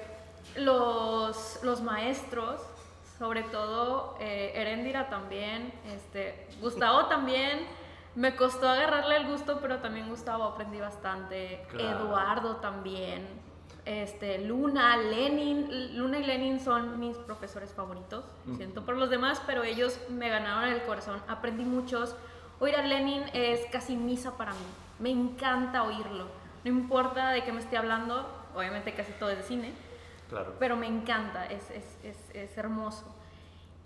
los, 0.58 1.62
los 1.64 1.82
maestros, 1.82 2.60
sobre 3.18 3.44
todo 3.44 4.18
eh, 4.20 4.52
Erendira 4.56 5.08
también, 5.08 5.72
este, 5.88 6.46
Gustavo 6.60 7.06
también. 7.08 7.68
Me 8.16 8.36
costó 8.36 8.68
agarrarle 8.68 9.16
el 9.16 9.28
gusto, 9.28 9.60
pero 9.62 9.78
también 9.80 10.10
Gustavo 10.10 10.44
aprendí 10.44 10.82
bastante. 10.82 11.66
Claro. 11.70 12.00
Eduardo 12.02 12.58
también. 12.58 13.26
Este, 13.86 14.40
Luna, 14.46 14.98
Lenin. 14.98 15.98
Luna 15.98 16.20
y 16.20 16.24
Lenin 16.24 16.60
son 16.60 17.00
mis 17.00 17.18
profesores 17.18 17.74
favoritos. 17.74 18.24
Ujú. 18.46 18.58
Siento 18.58 18.86
por 18.86 18.96
los 18.98 19.10
demás, 19.10 19.42
pero 19.46 19.64
ellos 19.64 20.00
me 20.10 20.30
ganaron 20.30 20.66
el 20.72 20.82
corazón. 20.84 21.22
Aprendí 21.28 21.64
muchos. 21.64 22.16
Oír 22.60 22.76
a 22.76 22.84
Lenin 22.84 23.24
es 23.34 23.66
casi 23.72 23.96
misa 23.96 24.38
para 24.38 24.52
mí. 24.52 24.60
Me 25.00 25.10
encanta 25.10 25.84
oírlo. 25.84 26.28
No 26.64 26.70
importa 26.70 27.32
de 27.32 27.44
qué 27.44 27.52
me 27.52 27.60
esté 27.60 27.76
hablando, 27.76 28.28
obviamente 28.56 28.94
casi 28.94 29.12
todo 29.14 29.32
es 29.32 29.38
de 29.38 29.44
cine, 29.44 29.74
Claro. 30.30 30.54
pero 30.60 30.76
me 30.76 30.86
encanta, 30.86 31.48
es, 31.48 31.72
es, 31.72 31.98
es, 32.04 32.18
es 32.36 32.56
hermoso. 32.56 33.04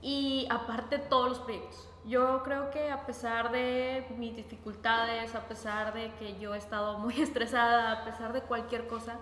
Y 0.02 0.46
aparte 0.52 1.00
todos 1.00 1.30
los 1.30 1.40
proyectos. 1.40 1.88
Yo 2.06 2.44
creo 2.44 2.70
que 2.72 2.92
a 2.92 3.06
pesar 3.06 3.52
de 3.52 4.06
mis 4.18 4.36
dificultades, 4.36 5.34
a 5.36 5.48
pesar 5.48 5.94
de 5.94 6.12
que 6.20 6.38
yo 6.38 6.54
he 6.54 6.58
estado 6.58 7.00
muy 7.00 7.20
estresada, 7.22 7.94
a 7.94 8.04
pesar 8.04 8.34
de 8.34 8.42
cualquier 8.42 8.88
cosa, 8.88 9.16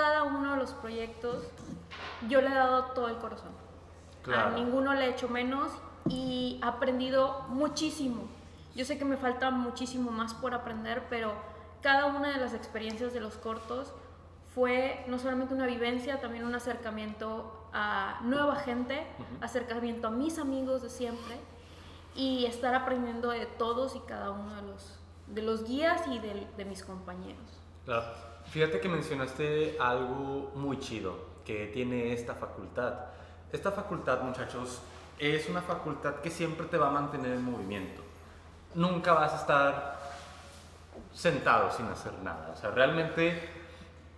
cada 0.00 0.22
uno 0.22 0.52
de 0.52 0.56
los 0.56 0.72
proyectos 0.72 1.44
yo 2.26 2.40
le 2.40 2.48
he 2.48 2.54
dado 2.54 2.84
todo 2.94 3.08
el 3.08 3.18
corazón. 3.18 3.50
Claro. 4.22 4.48
A 4.48 4.50
ninguno 4.52 4.94
le 4.94 5.04
he 5.04 5.10
hecho 5.10 5.28
menos 5.28 5.70
y 6.08 6.58
he 6.62 6.66
aprendido 6.66 7.44
muchísimo. 7.48 8.22
Yo 8.74 8.86
sé 8.86 8.96
que 8.96 9.04
me 9.04 9.18
falta 9.18 9.50
muchísimo 9.50 10.10
más 10.10 10.32
por 10.32 10.54
aprender, 10.54 11.04
pero 11.10 11.34
cada 11.82 12.06
una 12.06 12.30
de 12.30 12.38
las 12.38 12.54
experiencias 12.54 13.12
de 13.12 13.20
los 13.20 13.36
cortos 13.36 13.92
fue 14.54 15.04
no 15.06 15.18
solamente 15.18 15.52
una 15.52 15.66
vivencia, 15.66 16.18
también 16.18 16.46
un 16.46 16.54
acercamiento 16.54 17.68
a 17.74 18.20
nueva 18.22 18.56
gente, 18.56 19.06
acercamiento 19.42 20.08
a 20.08 20.10
mis 20.10 20.38
amigos 20.38 20.80
de 20.80 20.88
siempre 20.88 21.36
y 22.14 22.46
estar 22.46 22.74
aprendiendo 22.74 23.28
de 23.30 23.44
todos 23.44 23.96
y 23.96 24.00
cada 24.00 24.30
uno 24.30 24.54
de 24.56 24.62
los, 24.62 24.98
de 25.26 25.42
los 25.42 25.68
guías 25.68 26.06
y 26.08 26.18
de, 26.20 26.48
de 26.56 26.64
mis 26.64 26.82
compañeros. 26.82 27.60
Claro. 27.84 28.29
Fíjate 28.50 28.80
que 28.80 28.88
mencionaste 28.88 29.76
algo 29.78 30.50
muy 30.56 30.80
chido 30.80 31.14
que 31.44 31.68
tiene 31.68 32.12
esta 32.12 32.34
facultad. 32.34 32.94
Esta 33.52 33.70
facultad, 33.70 34.22
muchachos, 34.22 34.82
es 35.20 35.48
una 35.48 35.62
facultad 35.62 36.16
que 36.16 36.30
siempre 36.30 36.66
te 36.66 36.76
va 36.76 36.88
a 36.88 36.90
mantener 36.90 37.32
en 37.32 37.44
movimiento. 37.44 38.02
Nunca 38.74 39.12
vas 39.12 39.34
a 39.34 39.36
estar 39.36 40.00
sentado 41.12 41.70
sin 41.70 41.86
hacer 41.86 42.12
nada. 42.24 42.50
O 42.52 42.56
sea, 42.56 42.72
realmente 42.72 43.40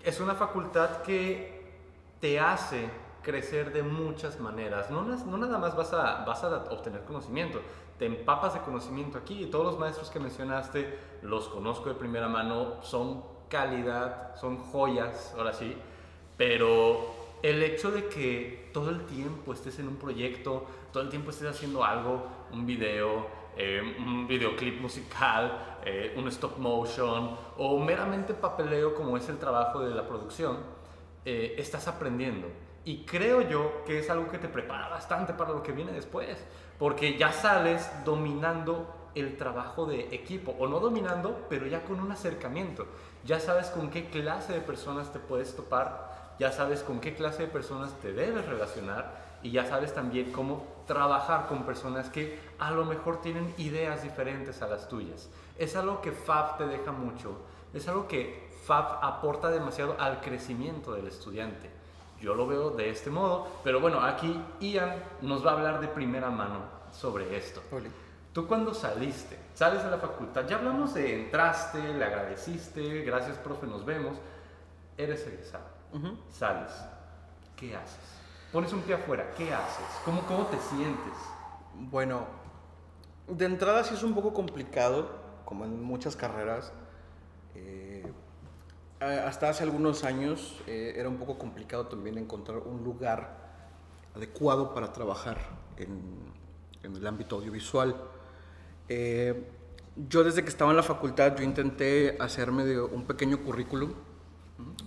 es 0.03 0.19
una 0.19 0.35
facultad 0.35 1.03
que 1.03 1.71
te 2.19 2.41
hace 2.41 2.89
crecer 3.23 3.71
de 3.71 3.83
muchas 3.83 4.41
maneras. 4.41 4.91
No, 4.91 5.03
no 5.03 5.37
nada 5.37 5.59
más 5.59 5.77
vas 5.77 5.93
a, 5.93 6.25
vas 6.25 6.43
a 6.43 6.49
obtener 6.71 7.05
conocimiento, 7.05 7.61
te 7.99 8.07
empapas 8.07 8.55
de 8.55 8.61
conocimiento 8.61 9.19
aquí 9.19 9.45
y 9.45 9.47
todos 9.51 9.67
los 9.67 9.79
maestros 9.79 10.09
que 10.09 10.19
mencionaste 10.19 10.99
los 11.21 11.49
conozco 11.49 11.91
de 11.91 11.95
primera 11.97 12.29
mano, 12.29 12.83
son 12.83 13.32
calidad, 13.53 14.35
son 14.41 14.57
joyas, 14.57 15.35
ahora 15.37 15.53
sí, 15.53 15.77
pero 16.39 17.15
el 17.43 17.63
hecho 17.63 17.91
de 17.91 18.09
que 18.09 18.71
todo 18.73 18.89
el 18.89 19.05
tiempo 19.05 19.53
estés 19.53 19.79
en 19.79 19.89
un 19.89 19.97
proyecto, 19.97 20.65
todo 20.91 21.03
el 21.03 21.11
tiempo 21.11 21.31
estés 21.31 21.49
haciendo 21.49 21.85
algo, 21.85 22.27
un 22.51 22.65
video, 22.65 23.27
eh, 23.59 23.83
un 23.99 24.27
videoclip 24.27 24.81
musical, 24.81 25.77
eh, 25.85 26.15
un 26.17 26.29
stop 26.29 26.57
motion 26.57 27.37
o 27.59 27.79
meramente 27.79 28.33
papeleo 28.33 28.95
como 28.95 29.19
es 29.19 29.29
el 29.29 29.37
trabajo 29.37 29.81
de 29.81 29.95
la 29.95 30.09
producción, 30.09 30.57
eh, 31.27 31.55
estás 31.59 31.87
aprendiendo. 31.89 32.49
Y 32.87 33.05
creo 33.05 33.43
yo 33.43 33.85
que 33.85 33.99
es 33.99 34.09
algo 34.09 34.29
que 34.31 34.39
te 34.39 34.49
prepara 34.49 34.89
bastante 34.89 35.35
para 35.35 35.51
lo 35.51 35.63
que 35.63 35.73
viene 35.73 35.93
después, 35.93 36.43
porque 36.79 37.19
ya 37.19 37.33
sales 37.33 37.87
dominando 38.03 39.11
el 39.15 39.37
trabajo 39.37 39.85
de 39.85 40.15
equipo, 40.15 40.57
o 40.59 40.67
no 40.67 40.81
dominando, 40.81 41.47
pero 41.49 41.67
ya 41.67 41.85
con 41.85 42.01
un 42.01 42.11
acercamiento. 42.11 42.87
Ya 43.25 43.39
sabes 43.39 43.69
con 43.69 43.91
qué 43.91 44.07
clase 44.07 44.53
de 44.53 44.61
personas 44.61 45.13
te 45.13 45.21
puedes 45.21 45.55
topar, 45.55 46.35
ya 46.39 46.51
sabes 46.51 46.83
con 46.83 47.01
qué 47.01 47.15
clase 47.15 47.43
de 47.43 47.49
personas 47.49 47.93
te 48.01 48.13
debes 48.13 48.45
relacionar 48.47 49.23
y 49.43 49.51
ya 49.53 49.65
sabes 49.65 49.95
también 49.95 50.33
cómo 50.33 50.67
trabajar 50.87 51.47
con 51.47 51.65
personas 51.65 52.09
que 52.09 52.41
a 52.59 52.71
lo 52.73 52.85
mejor 52.85 53.21
tienen 53.21 53.55
ideas 53.59 54.03
diferentes 54.03 54.61
a 54.61 54.67
las 54.67 54.89
tuyas. 54.89 55.29
Es 55.57 55.77
algo 55.77 56.01
que 56.01 56.11
FAB 56.11 56.59
te 56.59 56.67
deja 56.67 56.91
mucho, 56.91 57.37
es 57.73 57.87
algo 57.87 58.09
que 58.09 58.51
FAB 58.65 59.05
aporta 59.05 59.51
demasiado 59.51 59.97
al 60.01 60.21
crecimiento 60.21 60.93
del 60.93 61.07
estudiante. 61.07 61.71
Yo 62.21 62.35
lo 62.35 62.47
veo 62.47 62.71
de 62.71 62.91
este 62.91 63.11
modo, 63.11 63.47
pero 63.65 63.81
bueno, 63.81 64.01
aquí 64.01 64.41
Ian 64.61 64.95
nos 65.21 65.45
va 65.45 65.51
a 65.51 65.55
hablar 65.55 65.81
de 65.81 65.89
primera 65.89 66.31
mano 66.31 66.61
sobre 66.93 67.37
esto. 67.37 67.63
Tú 68.33 68.47
cuando 68.47 68.73
saliste, 68.73 69.39
sales 69.55 69.85
de 69.85 69.91
la 69.91 69.99
facultad, 69.99 70.47
ya 70.47 70.57
hablamos 70.57 70.95
de 70.95 71.25
entraste, 71.25 71.93
le 71.93 72.05
agradeciste, 72.05 73.03
gracias 73.03 73.37
profe, 73.37 73.67
nos 73.67 73.85
vemos, 73.85 74.17
eres 74.97 75.27
egresado, 75.27 75.65
Ujú. 75.93 76.17
sales, 76.31 76.73
¿qué 77.57 77.77
haces? 77.77 77.99
Pones 78.51 78.73
un 78.73 78.81
pie 78.83 78.95
afuera, 78.95 79.31
¿qué 79.37 79.53
haces? 79.53 79.85
¿Cómo, 80.05 80.23
cómo 80.23 80.47
te 80.47 80.59
sientes? 80.59 81.13
Bueno, 81.75 82.25
de 83.29 83.45
entrada 83.45 83.85
sí 83.85 83.95
es 83.95 84.03
un 84.03 84.15
poco 84.15 84.33
complicado, 84.33 85.11
como 85.45 85.67
en 85.67 85.83
muchas 85.83 86.17
carreras. 86.17 86.73
Eh, 87.55 88.11
hasta 89.01 89.51
hace 89.51 89.63
algunos 89.65 90.05
años 90.05 90.59
eh, 90.67 90.95
era 90.97 91.09
un 91.09 91.19
poco 91.19 91.37
complicado 91.37 91.87
también 91.87 92.17
encontrar 92.17 92.59
un 92.59 92.83
lugar 92.83 93.37
adecuado 94.15 94.73
para 94.73 94.93
trabajar 94.93 95.39
en, 95.77 96.01
en 96.83 96.97
el 96.97 97.07
ámbito 97.07 97.37
audiovisual. 97.37 97.95
Eh, 98.95 99.33
yo 99.97 100.23
desde 100.23 100.43
que 100.43 100.51
estaba 100.51 100.71
en 100.71 100.77
la 100.77 100.83
facultad 100.83 101.35
yo 101.35 101.45
intenté 101.45 102.19
hacerme 102.21 102.63
de 102.67 102.79
un 102.79 103.07
pequeño 103.07 103.43
currículum 103.43 103.95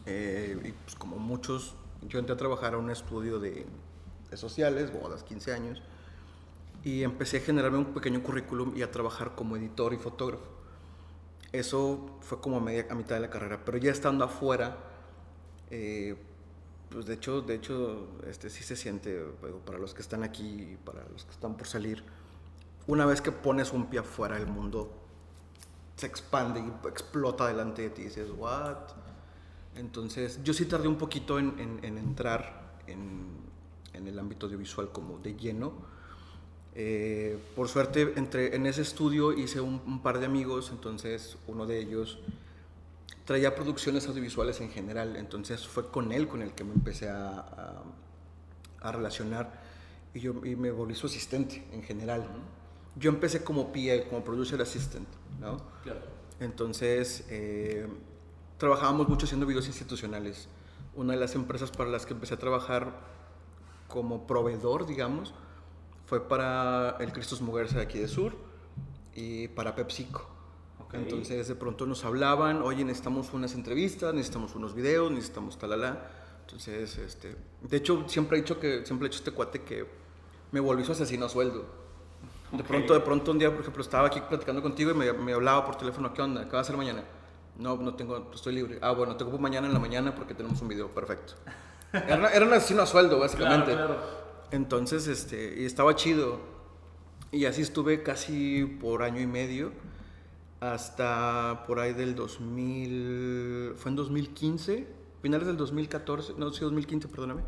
eh, 0.05 0.55
y 0.63 0.71
pues 0.73 0.93
como 0.95 1.17
muchos 1.17 1.73
yo 2.03 2.19
entré 2.19 2.35
a 2.35 2.37
trabajar 2.37 2.75
a 2.75 2.77
un 2.77 2.91
estudio 2.91 3.39
de, 3.39 3.65
de 4.29 4.37
sociales, 4.37 4.93
bodas, 4.93 5.23
15 5.23 5.53
años 5.53 5.81
y 6.83 7.01
empecé 7.01 7.37
a 7.37 7.39
generarme 7.39 7.79
un 7.79 7.93
pequeño 7.95 8.21
currículum 8.21 8.77
y 8.77 8.83
a 8.83 8.91
trabajar 8.91 9.33
como 9.33 9.57
editor 9.57 9.91
y 9.95 9.97
fotógrafo. 9.97 10.51
Eso 11.51 12.19
fue 12.21 12.39
como 12.39 12.57
a, 12.57 12.59
media, 12.59 12.85
a 12.91 12.93
mitad 12.93 13.15
de 13.15 13.21
la 13.21 13.31
carrera, 13.31 13.65
pero 13.65 13.79
ya 13.79 13.91
estando 13.91 14.23
afuera, 14.23 14.77
eh, 15.71 16.15
pues 16.91 17.07
de 17.07 17.15
hecho, 17.15 17.41
de 17.41 17.55
hecho 17.55 18.07
este, 18.27 18.51
sí 18.51 18.63
se 18.63 18.75
siente, 18.75 19.19
para 19.65 19.79
los 19.79 19.95
que 19.95 20.03
están 20.03 20.23
aquí 20.23 20.73
y 20.73 20.77
para 20.77 21.03
los 21.09 21.25
que 21.25 21.31
están 21.31 21.57
por 21.57 21.65
salir, 21.65 22.03
una 22.87 23.05
vez 23.05 23.21
que 23.21 23.31
pones 23.31 23.73
un 23.73 23.87
pie 23.87 23.99
afuera, 23.99 24.37
el 24.37 24.47
mundo 24.47 24.91
se 25.95 26.05
expande 26.07 26.59
y 26.59 26.87
explota 26.87 27.47
delante 27.47 27.83
de 27.83 27.89
ti 27.89 28.01
y 28.01 28.05
dices, 28.05 28.29
¿what? 28.37 28.77
Entonces, 29.75 30.39
yo 30.43 30.53
sí 30.53 30.65
tardé 30.65 30.87
un 30.87 30.97
poquito 30.97 31.39
en, 31.39 31.57
en- 31.59 31.79
en 31.83 31.97
entrar 31.97 32.75
en, 32.87 33.27
en 33.93 34.07
el 34.07 34.17
ámbito 34.19 34.45
audiovisual 34.45 34.91
como 34.91 35.19
de 35.19 35.35
lleno. 35.35 35.73
Eh, 36.75 37.39
por 37.55 37.69
suerte, 37.69 38.13
entre, 38.17 38.55
en 38.55 38.65
ese 38.65 38.81
estudio 38.81 39.31
hice 39.33 39.61
un, 39.61 39.81
un 39.85 40.01
par 40.01 40.19
de 40.19 40.25
amigos, 40.25 40.69
entonces 40.71 41.37
uno 41.47 41.65
de 41.65 41.79
ellos 41.79 42.19
traía 43.25 43.55
producciones 43.55 44.07
audiovisuales 44.07 44.61
en 44.61 44.69
general, 44.69 45.15
entonces 45.15 45.65
fue 45.67 45.89
con 45.89 46.11
él 46.11 46.27
con 46.27 46.41
el 46.41 46.51
que 46.53 46.63
me 46.63 46.73
empecé 46.73 47.09
a, 47.09 47.39
a- 47.39 47.83
a 48.81 48.91
relacionar 48.91 49.51
y, 50.13 50.19
yo, 50.19 50.33
y 50.45 50.55
me 50.55 50.69
volví 50.71 50.93
su 50.95 51.07
asistente 51.07 51.65
en 51.71 51.81
general. 51.83 52.27
Yo 52.97 53.09
empecé 53.09 53.43
como 53.43 53.71
PA, 53.71 54.07
como 54.09 54.23
producer 54.23 54.61
assistant, 54.61 55.07
¿no? 55.39 55.57
Claro. 55.83 56.01
Entonces, 56.39 57.25
eh, 57.29 57.87
trabajábamos 58.57 59.07
mucho 59.07 59.25
haciendo 59.25 59.45
videos 59.45 59.67
institucionales, 59.67 60.47
una 60.95 61.13
de 61.13 61.19
las 61.19 61.35
empresas 61.35 61.71
para 61.71 61.89
las 61.89 62.05
que 62.05 62.13
empecé 62.13 62.35
a 62.35 62.39
trabajar 62.39 62.93
como 63.87 64.27
proveedor, 64.27 64.85
digamos, 64.85 65.33
fue 66.05 66.27
para 66.27 66.97
el 66.99 67.11
Cristos 67.11 67.41
Muguerza 67.41 67.77
de 67.77 67.83
aquí 67.83 67.99
de 67.99 68.07
Sur 68.07 68.35
y 69.13 69.47
para 69.49 69.75
PepsiCo. 69.75 70.27
Ok. 70.79 70.93
Entonces 70.95 71.47
de 71.47 71.55
pronto 71.55 71.85
nos 71.85 72.05
hablaban, 72.05 72.61
oye, 72.61 72.83
necesitamos 72.83 73.33
unas 73.33 73.53
entrevistas, 73.55 74.13
necesitamos 74.13 74.55
unos 74.55 74.73
videos, 74.73 75.11
necesitamos 75.11 75.57
talala. 75.57 76.11
Entonces, 76.41 76.97
este, 76.99 77.35
de 77.61 77.77
hecho, 77.77 78.05
siempre 78.07 78.37
he 78.37 78.41
dicho 78.41 78.59
que, 78.59 78.85
siempre 78.85 79.07
he 79.07 79.09
dicho 79.09 79.19
este 79.19 79.31
cuate 79.31 79.63
que 79.63 79.85
me 80.51 80.59
volví 80.59 80.83
su 80.83 80.91
asesino 80.91 81.25
a 81.25 81.29
sueldo. 81.29 81.84
De 82.51 82.63
pronto, 82.63 82.93
de 82.93 82.99
pronto 82.99 83.31
un 83.31 83.39
día, 83.39 83.51
por 83.51 83.61
ejemplo, 83.61 83.81
estaba 83.81 84.07
aquí 84.07 84.21
platicando 84.21 84.61
contigo 84.61 84.91
y 84.91 84.93
me, 84.93 85.11
me 85.13 85.33
hablaba 85.33 85.65
por 85.65 85.75
teléfono, 85.77 86.13
¿qué 86.13 86.21
onda? 86.21 86.45
¿Qué 86.45 86.51
va 86.51 86.59
a 86.59 86.61
hacer 86.61 86.77
mañana? 86.77 87.03
No, 87.57 87.77
no 87.77 87.95
tengo, 87.95 88.31
estoy 88.33 88.53
libre. 88.53 88.79
Ah, 88.81 88.91
bueno, 88.91 89.15
te 89.15 89.23
ocupo 89.23 89.39
mañana 89.39 89.67
en 89.67 89.73
la 89.73 89.79
mañana 89.79 90.13
porque 90.13 90.33
tenemos 90.33 90.61
un 90.61 90.67
video, 90.67 90.89
perfecto. 90.89 91.33
Era, 91.93 92.29
era 92.33 92.45
un 92.45 92.51
asesino 92.51 92.81
a 92.81 92.85
sueldo, 92.85 93.19
básicamente. 93.19 93.71
Claro, 93.71 93.87
claro. 93.87 94.01
Entonces, 94.51 95.07
este, 95.07 95.61
y 95.61 95.65
estaba 95.65 95.95
chido. 95.95 96.39
Y 97.31 97.45
así 97.45 97.61
estuve 97.61 98.03
casi 98.03 98.65
por 98.65 99.01
año 99.01 99.21
y 99.21 99.27
medio, 99.27 99.71
hasta 100.59 101.63
por 101.67 101.79
ahí 101.79 101.93
del 101.93 102.15
2000, 102.15 103.73
fue 103.75 103.91
en 103.91 103.95
2015, 103.95 104.87
finales 105.21 105.47
del 105.47 105.57
2014, 105.57 106.33
no, 106.37 106.51
sí, 106.51 106.61
2015, 106.61 107.07
perdóname, 107.07 107.41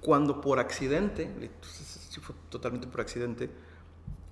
cuando 0.00 0.40
por 0.40 0.58
accidente, 0.58 1.22
entonces, 1.22 2.08
sí 2.10 2.20
fue 2.20 2.34
totalmente 2.50 2.86
por 2.86 3.00
accidente, 3.00 3.50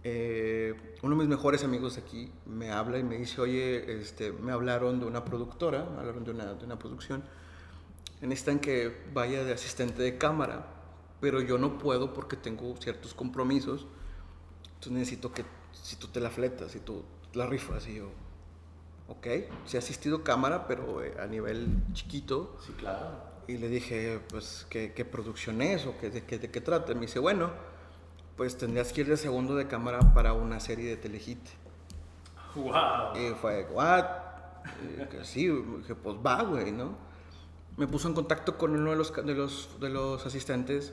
eh, 0.05 0.75
uno 1.03 1.17
de 1.17 1.21
mis 1.21 1.29
mejores 1.29 1.65
amigos 1.65 1.97
aquí 1.99 2.31
me 2.47 2.71
habla 2.71 2.99
y 2.99 3.03
me 3.03 3.17
dice, 3.17 3.41
oye, 3.41 3.99
este, 4.01 4.33
me 4.33 4.53
hablaron 4.53 5.01
de 5.01 5.07
una 5.07 5.25
productora, 5.25 5.85
me 5.85 5.99
hablaron 5.99 6.25
de 6.25 6.31
una, 6.31 6.55
de 6.55 6.65
una 6.65 6.79
producción, 6.79 7.25
necesitan 8.21 8.59
que 8.59 8.95
vaya 9.13 9.45
de 9.45 9.53
asistente 9.53 10.03
de 10.03 10.17
cámara, 10.19 10.67
pero 11.21 11.41
yo 11.41 11.59
no 11.59 11.79
puedo 11.79 12.13
porque 12.13 12.37
tengo 12.37 12.77
ciertos 12.77 13.15
compromisos, 13.15 13.87
entonces 14.75 14.93
necesito 14.93 15.33
que 15.33 15.45
si 15.73 15.97
tú 15.97 16.09
te 16.09 16.21
la 16.21 16.31
fletas, 16.31 16.73
si 16.73 16.81
tú 16.81 17.03
la 17.33 17.47
rifas, 17.47 17.87
y 17.89 17.97
yo, 17.97 18.11
ok, 19.09 19.27
sí 19.65 19.77
he 19.77 19.79
asistido 19.79 20.23
cámara, 20.23 20.67
pero 20.67 21.03
eh, 21.03 21.15
a 21.19 21.27
nivel 21.27 21.67
chiquito, 21.95 22.57
Sí, 22.65 22.73
claro. 22.75 23.09
y 23.49 23.57
le 23.57 23.69
dije, 23.69 24.21
pues, 24.29 24.67
¿qué, 24.69 24.93
qué 24.93 25.05
producción 25.07 25.63
es 25.63 25.87
o 25.87 25.97
qué, 25.99 26.11
de, 26.11 26.25
qué, 26.25 26.39
de 26.39 26.51
qué 26.51 26.61
trata? 26.61 26.93
Me 26.95 27.03
dice, 27.03 27.19
bueno, 27.19 27.51
pues 28.37 28.57
tendrías 28.57 28.93
que 28.93 29.03
ir 29.03 29.09
de 29.09 29.17
segundo 29.17 29.55
de 29.55 29.67
cámara 29.67 30.15
para 30.15 30.33
una 30.33 30.61
serie 30.61 30.89
de 30.89 30.97
Telehit. 30.97 31.39
Wow. 32.55 33.17
Y 33.17 33.35
fue, 33.35 33.67
¿what? 33.73 34.05
Y 34.83 35.07
que 35.07 35.25
sí, 35.25 35.49
dije, 35.49 35.95
pues 35.95 36.17
va, 36.25 36.43
güey, 36.43 36.73
¿no? 36.73 36.97
Me 37.77 37.87
puso 37.87 38.09
en 38.09 38.15
contacto 38.15 38.57
con 38.57 38.73
uno 38.73 38.91
de 38.91 38.97
los, 38.97 39.15
de 39.15 39.35
los, 39.35 39.81
de 39.81 39.89
los 39.89 40.25
asistentes, 40.27 40.93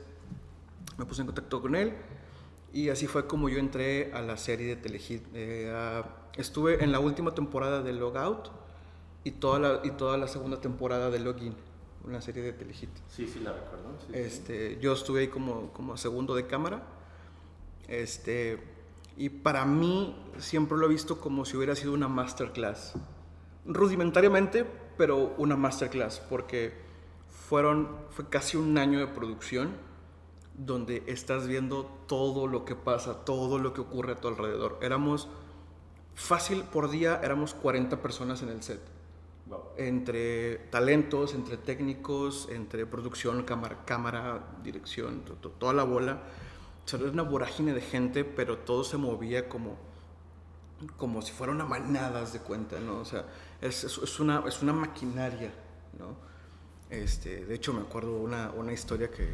me 0.98 1.04
puse 1.04 1.22
en 1.22 1.26
contacto 1.26 1.62
con 1.62 1.74
él, 1.76 1.94
y 2.72 2.88
así 2.88 3.06
fue 3.06 3.26
como 3.26 3.48
yo 3.48 3.58
entré 3.58 4.12
a 4.12 4.20
la 4.22 4.36
serie 4.36 4.66
de 4.66 4.76
Telehit. 4.76 5.24
Eh, 5.34 5.72
ah, 5.74 6.04
estuve 6.36 6.82
en 6.82 6.90
la 6.90 7.00
última 7.00 7.34
temporada 7.34 7.82
de 7.82 7.92
Logout 7.92 8.48
y 9.24 9.32
toda 9.32 9.58
la, 9.58 9.80
y 9.84 9.90
toda 9.92 10.16
la 10.16 10.26
segunda 10.26 10.60
temporada 10.60 11.10
de 11.10 11.20
Login, 11.20 11.54
una 12.04 12.20
serie 12.20 12.42
de 12.42 12.52
Telehit. 12.52 12.90
Sí, 13.08 13.28
sí, 13.28 13.40
la 13.40 13.52
recuerdo. 13.52 13.94
Sí, 14.00 14.06
sí. 14.12 14.18
Este, 14.18 14.78
yo 14.80 14.92
estuve 14.92 15.20
ahí 15.20 15.28
como, 15.28 15.72
como 15.72 15.96
segundo 15.96 16.34
de 16.34 16.46
cámara. 16.46 16.82
Este, 17.92 18.58
y 19.18 19.28
para 19.28 19.66
mí 19.66 20.16
siempre 20.38 20.78
lo 20.78 20.86
he 20.86 20.88
visto 20.88 21.20
como 21.20 21.44
si 21.44 21.58
hubiera 21.58 21.76
sido 21.76 21.92
una 21.92 22.08
masterclass. 22.08 22.94
Rudimentariamente, 23.66 24.64
pero 24.96 25.34
una 25.36 25.56
masterclass, 25.56 26.20
porque 26.20 26.72
fueron, 27.48 27.88
fue 28.10 28.28
casi 28.30 28.56
un 28.56 28.78
año 28.78 28.98
de 28.98 29.08
producción 29.08 29.72
donde 30.56 31.02
estás 31.06 31.46
viendo 31.46 31.84
todo 32.08 32.46
lo 32.46 32.64
que 32.64 32.74
pasa, 32.74 33.24
todo 33.26 33.58
lo 33.58 33.74
que 33.74 33.82
ocurre 33.82 34.12
a 34.12 34.16
tu 34.16 34.28
alrededor. 34.28 34.78
Éramos, 34.80 35.28
fácil 36.14 36.62
por 36.64 36.90
día, 36.90 37.20
éramos 37.22 37.52
40 37.52 38.00
personas 38.00 38.42
en 38.42 38.48
el 38.48 38.62
set 38.62 38.80
Wow. 39.46 39.60
entre 39.76 40.56
talentos, 40.70 41.34
entre 41.34 41.58
técnicos, 41.58 42.48
entre 42.50 42.86
producción, 42.86 43.42
cámara, 43.42 43.84
cámara 43.84 44.46
dirección, 44.62 45.20
to- 45.26 45.34
to- 45.34 45.50
toda 45.50 45.74
la 45.74 45.82
bola. 45.84 46.22
O 46.84 46.88
sea, 46.88 46.98
era 47.00 47.10
una 47.10 47.22
vorágine 47.22 47.72
de 47.74 47.80
gente, 47.80 48.24
pero 48.24 48.58
todo 48.58 48.84
se 48.84 48.96
movía 48.96 49.48
como, 49.48 49.76
como 50.96 51.22
si 51.22 51.32
fuera 51.32 51.52
una 51.52 51.64
manada, 51.64 52.24
de 52.24 52.38
cuenta, 52.40 52.80
¿no? 52.80 52.98
O 52.98 53.04
sea, 53.04 53.24
es- 53.60 53.84
es 53.84 54.20
una, 54.20 54.42
es 54.46 54.62
una 54.62 54.72
maquinaria, 54.72 55.52
¿no? 55.98 56.16
Este, 56.90 57.44
de 57.46 57.54
hecho, 57.54 57.72
me 57.72 57.82
acuerdo 57.82 58.16
una, 58.16 58.50
una 58.50 58.72
historia 58.72 59.10
que 59.10 59.28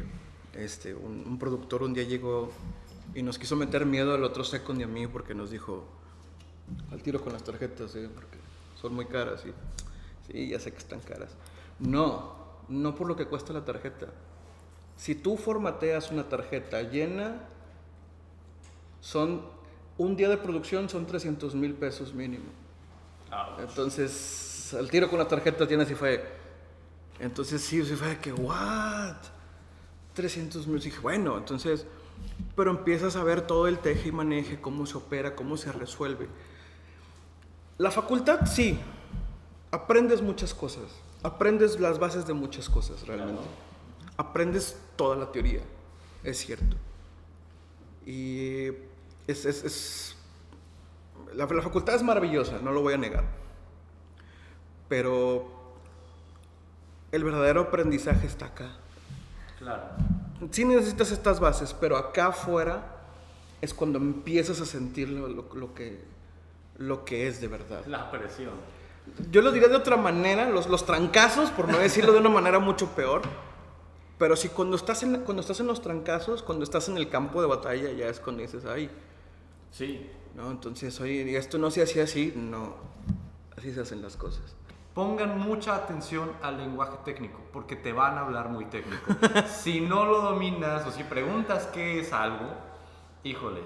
este, 0.53 0.93
un, 0.93 1.23
un 1.27 1.39
productor 1.39 1.83
un 1.83 1.93
día 1.93 2.03
llegó 2.03 2.51
y 3.15 3.23
nos 3.23 3.37
quiso 3.39 3.55
meter 3.55 3.85
miedo 3.85 4.13
al 4.13 4.23
otro 4.23 4.43
second 4.43 4.79
y 4.79 4.83
a 4.83 4.87
mí 4.87 5.07
porque 5.07 5.33
nos 5.35 5.49
dijo, 5.51 5.83
al 6.91 7.01
tiro 7.01 7.21
con 7.21 7.33
las 7.33 7.43
tarjetas, 7.43 7.95
¿eh? 7.95 8.09
porque 8.13 8.37
son 8.79 8.93
muy 8.93 9.05
caras. 9.05 9.43
Y, 9.45 10.31
sí, 10.31 10.49
ya 10.49 10.59
sé 10.59 10.71
que 10.71 10.77
están 10.77 10.99
caras. 11.01 11.31
No, 11.79 12.35
no 12.69 12.95
por 12.95 13.07
lo 13.07 13.15
que 13.15 13.25
cuesta 13.25 13.53
la 13.53 13.65
tarjeta. 13.65 14.07
Si 14.99 15.15
tú 15.15 15.37
formateas 15.37 16.11
una 16.11 16.27
tarjeta 16.27 16.81
llena, 16.81 17.37
son 18.99 19.43
un 19.97 20.17
día 20.17 20.27
de 20.27 20.35
producción 20.35 20.89
son 20.89 21.05
300 21.05 21.55
mil 21.55 21.73
pesos 21.73 22.13
mínimo. 22.13 22.43
Ouch. 23.31 23.61
Entonces, 23.61 24.73
al 24.77 24.91
tiro 24.91 25.09
con 25.09 25.17
las 25.17 25.29
tarjetas 25.29 25.69
llenas 25.69 25.89
y 25.89 25.95
fue. 25.95 26.21
Entonces, 27.17 27.61
sí, 27.61 27.81
sí 27.85 27.95
fue 27.95 28.09
de 28.09 28.17
que, 28.19 28.33
¿what? 28.33 29.15
300 30.15 30.67
mil. 30.67 30.81
Dije, 30.81 30.99
bueno, 30.99 31.37
entonces. 31.37 31.85
Pero 32.53 32.71
empiezas 32.71 33.15
a 33.15 33.23
ver 33.23 33.47
todo 33.47 33.69
el 33.69 33.79
teje 33.79 34.09
y 34.09 34.11
maneje, 34.11 34.59
cómo 34.59 34.85
se 34.85 34.97
opera, 34.97 35.33
cómo 35.33 35.55
se 35.55 35.71
resuelve. 35.71 36.27
La 37.77 37.89
facultad, 37.89 38.45
sí. 38.45 38.77
Aprendes 39.71 40.21
muchas 40.21 40.53
cosas. 40.53 40.91
Aprendes 41.23 41.79
las 41.79 41.99
bases 41.99 42.27
de 42.27 42.33
muchas 42.33 42.67
cosas, 42.67 43.07
realmente. 43.07 43.47
Aprendes 44.19 44.77
toda 44.97 45.15
la 45.15 45.31
teoría, 45.31 45.61
es 46.25 46.37
cierto. 46.39 46.75
Y 48.05 48.65
es, 49.27 49.45
es- 49.45 49.63
es- 49.63 50.15
la, 51.33 51.45
la 51.45 51.61
facultad 51.61 51.95
es 51.95 52.03
maravillosa, 52.03 52.59
no 52.61 52.73
lo 52.73 52.81
voy 52.81 52.95
a 52.95 52.97
negar. 52.97 53.23
Pero 54.89 55.47
el 57.13 57.23
verdadero 57.23 57.61
aprendizaje 57.61 58.27
está 58.27 58.47
acá. 58.47 58.71
Claro. 59.57 59.83
Sí 60.51 60.65
necesitas 60.65 61.11
estas 61.11 61.39
bases, 61.39 61.73
pero 61.73 61.95
acá 61.95 62.27
afuera 62.27 62.95
es 63.61 63.73
cuando 63.73 63.99
empiezas 63.99 64.59
a 64.59 64.65
sentir 64.65 65.07
lo, 65.09 65.29
lo- 65.29 65.53
lo 65.55 65.73
que, 65.73 66.03
lo 66.77 67.05
que 67.05 67.27
es 67.29 67.39
de 67.39 67.47
verdad. 67.47 67.85
La 67.85 68.11
presión. 68.11 68.51
Yo 69.31 69.41
lo 69.41 69.53
diré 69.53 69.69
de 69.69 69.77
otra 69.77 69.95
manera, 69.95 70.49
los, 70.49 70.67
los 70.67 70.85
trancazos, 70.85 71.51
por 71.51 71.69
no 71.69 71.77
decirlo 71.77 72.11
de 72.11 72.19
una 72.19 72.29
manera 72.29 72.59
mucho 72.59 72.87
peor. 72.95 73.21
Pero 74.19 74.35
sí, 74.35 74.49
cuando 74.49 74.75
estás, 74.75 75.01
en, 75.01 75.21
cuando 75.21 75.41
estás 75.41 75.59
en 75.61 75.67
los 75.67 75.81
trancazos, 75.81 76.43
cuando 76.43 76.63
estás 76.63 76.87
en 76.89 76.97
el 76.97 77.09
campo 77.09 77.41
de 77.41 77.47
batalla, 77.47 77.91
ya 77.93 78.07
es 78.09 78.19
cuando 78.19 78.41
dices, 78.43 78.65
ay, 78.65 78.89
Sí. 79.71 80.07
no, 80.35 80.51
entonces, 80.51 80.99
oye, 80.99 81.35
esto 81.37 81.57
no 81.57 81.71
se 81.71 81.81
hacía 81.81 82.03
así, 82.03 82.33
no, 82.35 82.75
así 83.57 83.71
se 83.73 83.81
hacen 83.81 84.01
las 84.01 84.17
cosas. 84.17 84.55
Pongan 84.93 85.39
mucha 85.39 85.75
atención 85.75 86.31
al 86.41 86.57
lenguaje 86.57 86.97
técnico, 87.05 87.39
porque 87.53 87.75
te 87.77 87.93
van 87.93 88.17
a 88.17 88.21
hablar 88.21 88.49
muy 88.49 88.65
técnico. 88.65 89.05
si 89.47 89.79
no 89.79 90.03
lo 90.05 90.21
dominas 90.21 90.85
o 90.85 90.91
si 90.91 91.03
preguntas 91.03 91.67
qué 91.67 92.01
es 92.01 92.11
algo, 92.11 92.47
híjole. 93.23 93.61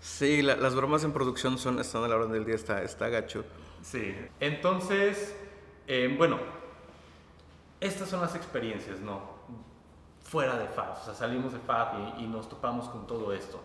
Sí, 0.00 0.40
la- 0.42 0.56
las 0.56 0.74
bromas 0.74 1.04
en 1.04 1.12
producción 1.12 1.58
son, 1.58 1.78
están 1.78 2.04
a 2.04 2.08
la 2.08 2.16
orden 2.16 2.32
del 2.32 2.46
día, 2.46 2.54
está, 2.54 2.82
está 2.82 3.08
gacho. 3.10 3.44
Sí. 3.82 4.14
Entonces, 4.40 5.34
eh, 5.88 6.14
bueno, 6.16 6.38
estas 7.80 8.08
son 8.08 8.20
las 8.22 8.34
experiencias, 8.34 9.00
¿no? 9.00 9.33
Fuera 10.24 10.58
de 10.58 10.66
FAB. 10.66 11.00
O 11.00 11.04
sea, 11.04 11.14
salimos 11.14 11.52
de 11.52 11.58
FAB 11.60 12.18
y, 12.18 12.24
y 12.24 12.26
nos 12.26 12.48
topamos 12.48 12.88
con 12.88 13.06
todo 13.06 13.32
esto. 13.32 13.60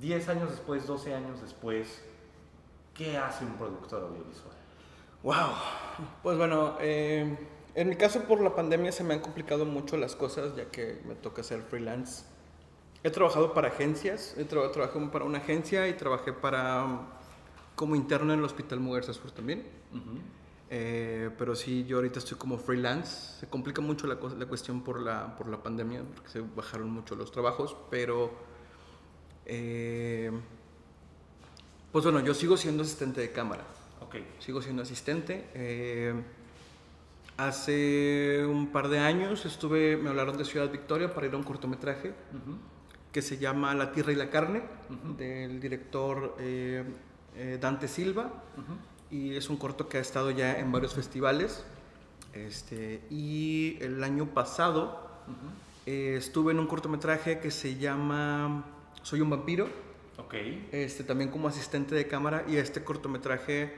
10 0.00 0.28
años 0.30 0.50
después, 0.50 0.86
12 0.86 1.14
años 1.14 1.40
después, 1.42 2.02
¿qué 2.94 3.18
hace 3.18 3.44
un 3.44 3.52
productor 3.54 4.02
audiovisual? 4.02 4.54
Wow. 5.22 5.34
Pues 6.22 6.38
bueno, 6.38 6.76
eh, 6.80 7.36
en 7.74 7.88
mi 7.88 7.96
caso 7.96 8.20
por 8.22 8.40
la 8.40 8.54
pandemia 8.54 8.90
se 8.92 9.04
me 9.04 9.14
han 9.14 9.20
complicado 9.20 9.64
mucho 9.64 9.96
las 9.96 10.16
cosas 10.16 10.56
ya 10.56 10.66
que 10.70 11.00
me 11.06 11.14
toca 11.14 11.42
ser 11.42 11.62
freelance. 11.62 12.24
He 13.04 13.10
trabajado 13.10 13.52
para 13.52 13.68
agencias, 13.68 14.34
he 14.38 14.48
tra- 14.48 14.70
trabajé 14.72 14.98
para 15.12 15.24
una 15.24 15.38
agencia 15.38 15.86
y 15.88 15.92
trabajé 15.94 16.32
para 16.32 16.86
como 17.74 17.96
interno 17.96 18.32
en 18.32 18.38
el 18.38 18.44
Hospital 18.44 18.80
Mujeres 18.80 19.14
Sur 19.16 19.30
también. 19.32 19.66
Eh, 20.74 21.28
pero 21.36 21.54
sí, 21.54 21.84
yo 21.84 21.98
ahorita 21.98 22.18
estoy 22.18 22.38
como 22.38 22.56
freelance. 22.56 23.40
Se 23.40 23.46
complica 23.46 23.82
mucho 23.82 24.06
la, 24.06 24.16
cuestión 24.16 24.80
por 24.82 25.02
la, 25.02 25.36
por 25.36 25.46
la 25.48 25.62
pandemia, 25.62 26.02
porque 26.14 26.30
se 26.30 26.40
bajaron 26.40 26.90
mucho 26.90 27.14
los 27.14 27.30
trabajos, 27.30 27.76
pero... 27.90 28.32
eh, 29.44 30.32
pues 31.92 32.04
bueno, 32.04 32.20
yo 32.20 32.32
sigo 32.32 32.56
siendo 32.56 32.84
asistente 32.84 33.20
de 33.20 33.32
cámara. 33.32 33.64
Ok. 34.00 34.16
Sigo 34.38 34.62
siendo 34.62 34.80
asistente. 34.82 35.50
eh, 35.52 36.14
Hace 37.36 38.44
un 38.46 38.68
par 38.72 38.88
de 38.88 38.98
años 38.98 39.44
estuve, 39.46 39.96
me 39.98 40.08
hablaron 40.10 40.36
de 40.38 40.44
Ciudad 40.44 40.70
Victoria 40.70 41.12
para 41.12 41.26
ir 41.26 41.34
a 41.34 41.36
un 41.36 41.42
cortometraje 41.42 42.14
que 43.10 43.20
se 43.22 43.36
llama 43.36 43.74
La 43.74 43.90
Tierra 43.92 44.12
y 44.12 44.16
la 44.16 44.30
Carne, 44.30 44.62
del 45.18 45.60
director 45.60 46.36
eh, 46.38 46.84
Dante 47.60 47.88
Silva. 47.88 48.24
Ujú. 48.56 48.91
Y 49.12 49.36
es 49.36 49.48
un 49.50 49.56
corto 49.58 49.88
que 49.88 49.98
ha 49.98 50.00
estado 50.00 50.30
ya 50.30 50.58
en 50.58 50.72
varios 50.72 50.94
festivales. 50.94 51.64
Este, 52.32 53.02
y 53.10 53.76
el 53.82 54.02
año 54.02 54.26
pasado 54.32 55.06
eh, 55.84 56.14
estuve 56.16 56.52
en 56.52 56.58
un 56.58 56.66
cortometraje 56.66 57.38
que 57.38 57.50
se 57.50 57.76
llama 57.76 58.64
Soy 59.02 59.20
un 59.20 59.28
vampiro, 59.28 59.68
Ok. 60.16 60.34
este, 60.72 61.04
también 61.04 61.30
como 61.30 61.46
asistente 61.48 61.94
de 61.94 62.08
cámara. 62.08 62.44
Y 62.48 62.56
este 62.56 62.82
cortometraje 62.82 63.76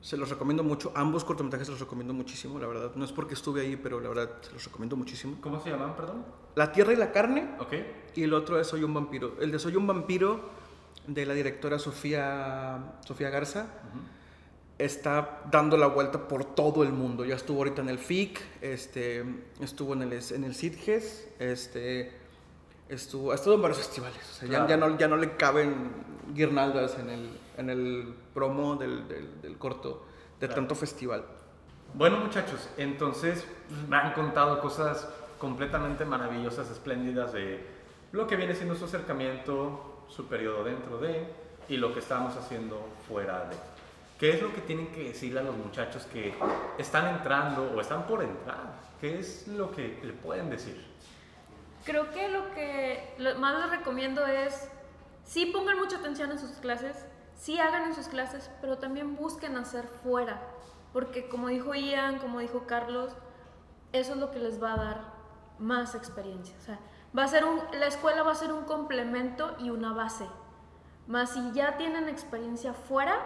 se 0.00 0.16
los 0.16 0.28
recomiendo 0.30 0.62
mucho. 0.62 0.92
Ambos 0.94 1.24
cortometrajes 1.24 1.66
se 1.66 1.72
los 1.72 1.80
recomiendo 1.80 2.14
muchísimo, 2.14 2.60
la 2.60 2.68
verdad. 2.68 2.92
No 2.94 3.04
es 3.04 3.10
porque 3.10 3.34
estuve 3.34 3.62
ahí, 3.62 3.74
pero 3.76 3.98
la 4.00 4.08
verdad 4.10 4.30
se 4.42 4.52
los 4.52 4.64
recomiendo 4.64 4.94
muchísimo. 4.94 5.38
¿Cómo 5.40 5.60
se 5.60 5.70
llaman, 5.70 5.96
perdón? 5.96 6.24
La 6.54 6.70
Tierra 6.70 6.92
y 6.92 6.96
la 6.96 7.10
Carne 7.10 7.50
Ok. 7.58 7.74
y 8.14 8.22
el 8.22 8.32
otro 8.32 8.60
es 8.60 8.68
Soy 8.68 8.84
un 8.84 8.94
vampiro. 8.94 9.34
El 9.40 9.50
de 9.50 9.58
Soy 9.58 9.74
un 9.74 9.88
vampiro 9.88 10.48
de 11.08 11.26
la 11.26 11.34
directora 11.34 11.80
Sofía, 11.80 12.94
Sofía 13.04 13.28
Garza 13.30 13.62
Ujú. 13.90 14.00
Está 14.78 15.40
dando 15.50 15.76
la 15.76 15.86
vuelta 15.86 16.28
por 16.28 16.44
todo 16.44 16.82
el 16.82 16.92
mundo. 16.92 17.24
Ya 17.24 17.34
estuvo 17.36 17.58
ahorita 17.58 17.82
en 17.82 17.88
el 17.88 17.98
FIC, 17.98 18.40
este, 18.60 19.24
estuvo 19.60 19.94
en 19.94 20.02
el, 20.02 20.12
en 20.12 20.44
el 20.44 20.54
CITGES, 20.54 21.28
este, 21.38 22.12
estuvo, 22.88 23.32
ha 23.32 23.34
estado 23.36 23.56
en 23.56 23.62
varios 23.62 23.78
festivales. 23.78 24.18
O 24.30 24.34
sea, 24.34 24.48
ya- 24.48 24.66
ya, 24.66 24.76
no, 24.76 24.98
ya 24.98 25.08
no 25.08 25.16
le 25.16 25.36
caben 25.36 25.90
guirnaldas 26.34 26.98
en 26.98 27.10
el, 27.10 27.30
en 27.56 27.70
el 27.70 28.14
promo 28.34 28.76
del, 28.76 29.08
del- 29.08 29.40
del 29.40 29.56
corto 29.58 30.04
de 30.40 30.46
Claro. 30.46 30.60
tanto 30.62 30.74
festival. 30.74 31.24
Bueno, 31.94 32.18
muchachos, 32.18 32.68
entonces 32.76 33.46
me 33.88 33.96
han 33.96 34.12
contado 34.12 34.60
cosas 34.60 35.08
completamente 35.38 36.04
maravillosas, 36.04 36.70
espléndidas 36.70 37.32
de 37.32 37.64
lo 38.12 38.26
que 38.26 38.36
viene 38.36 38.54
siendo 38.54 38.74
su 38.74 38.84
acercamiento, 38.84 40.04
su 40.08 40.26
periodo 40.26 40.64
dentro 40.64 40.98
de 40.98 41.26
y 41.68 41.76
lo 41.78 41.92
que 41.94 42.00
estamos 42.00 42.36
haciendo 42.36 42.86
fuera 43.08 43.48
de. 43.48 43.56
¿Qué 44.18 44.30
es 44.30 44.40
lo 44.40 44.52
que 44.54 44.62
tienen 44.62 44.90
que 44.92 45.08
decirle 45.08 45.40
a 45.40 45.42
los 45.42 45.56
muchachos 45.56 46.06
que 46.06 46.34
están 46.78 47.16
entrando 47.16 47.70
o 47.74 47.80
están 47.80 48.06
por 48.06 48.22
entrar? 48.22 48.72
¿Qué 48.98 49.18
es 49.18 49.46
lo 49.46 49.70
que 49.70 50.00
le 50.02 50.14
pueden 50.14 50.48
decir? 50.48 50.86
Creo 51.84 52.10
que 52.12 52.28
lo 52.28 52.50
que 52.54 53.14
más 53.38 53.60
les 53.60 53.78
recomiendo 53.78 54.26
es, 54.26 54.70
sí 55.24 55.46
pongan 55.46 55.78
mucha 55.78 55.98
atención 55.98 56.30
en 56.32 56.38
sus 56.38 56.52
clases, 56.52 57.04
sí 57.36 57.58
hagan 57.58 57.84
en 57.84 57.94
sus 57.94 58.08
clases, 58.08 58.50
pero 58.62 58.78
también 58.78 59.16
busquen 59.16 59.56
hacer 59.56 59.86
fuera, 60.02 60.40
porque 60.94 61.28
como 61.28 61.48
dijo 61.48 61.74
Ian, 61.74 62.18
como 62.18 62.40
dijo 62.40 62.66
Carlos, 62.66 63.12
eso 63.92 64.14
es 64.14 64.18
lo 64.18 64.30
que 64.30 64.38
les 64.38 64.62
va 64.62 64.72
a 64.72 64.76
dar 64.76 65.00
más 65.58 65.94
experiencia. 65.94 66.56
O 66.58 66.62
sea, 66.62 66.78
va 67.16 67.24
a 67.24 67.28
ser 67.28 67.44
un, 67.44 67.60
la 67.78 67.86
escuela 67.86 68.22
va 68.22 68.32
a 68.32 68.34
ser 68.34 68.50
un 68.50 68.64
complemento 68.64 69.54
y 69.58 69.68
una 69.68 69.92
base. 69.92 70.26
Más 71.06 71.34
si 71.34 71.52
ya 71.52 71.76
tienen 71.76 72.08
experiencia 72.08 72.72
fuera, 72.72 73.20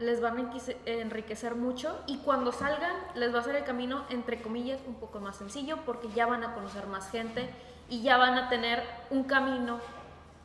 les 0.00 0.20
van 0.20 0.36
a 0.36 0.40
enriquece- 0.42 0.76
enriquecer 0.86 1.54
mucho 1.54 2.02
y 2.06 2.18
cuando 2.18 2.52
salgan 2.52 2.92
les 3.14 3.32
va 3.32 3.38
a 3.38 3.40
hacer 3.42 3.56
el 3.56 3.64
camino, 3.64 4.04
entre 4.10 4.42
comillas, 4.42 4.80
un 4.86 4.94
poco 4.94 5.20
más 5.20 5.36
sencillo 5.36 5.78
porque 5.86 6.08
ya 6.14 6.26
van 6.26 6.42
a 6.44 6.54
conocer 6.54 6.86
más 6.86 7.10
gente 7.10 7.48
y 7.88 8.02
ya 8.02 8.16
van 8.16 8.34
a 8.34 8.48
tener 8.48 8.82
un 9.10 9.24
camino 9.24 9.78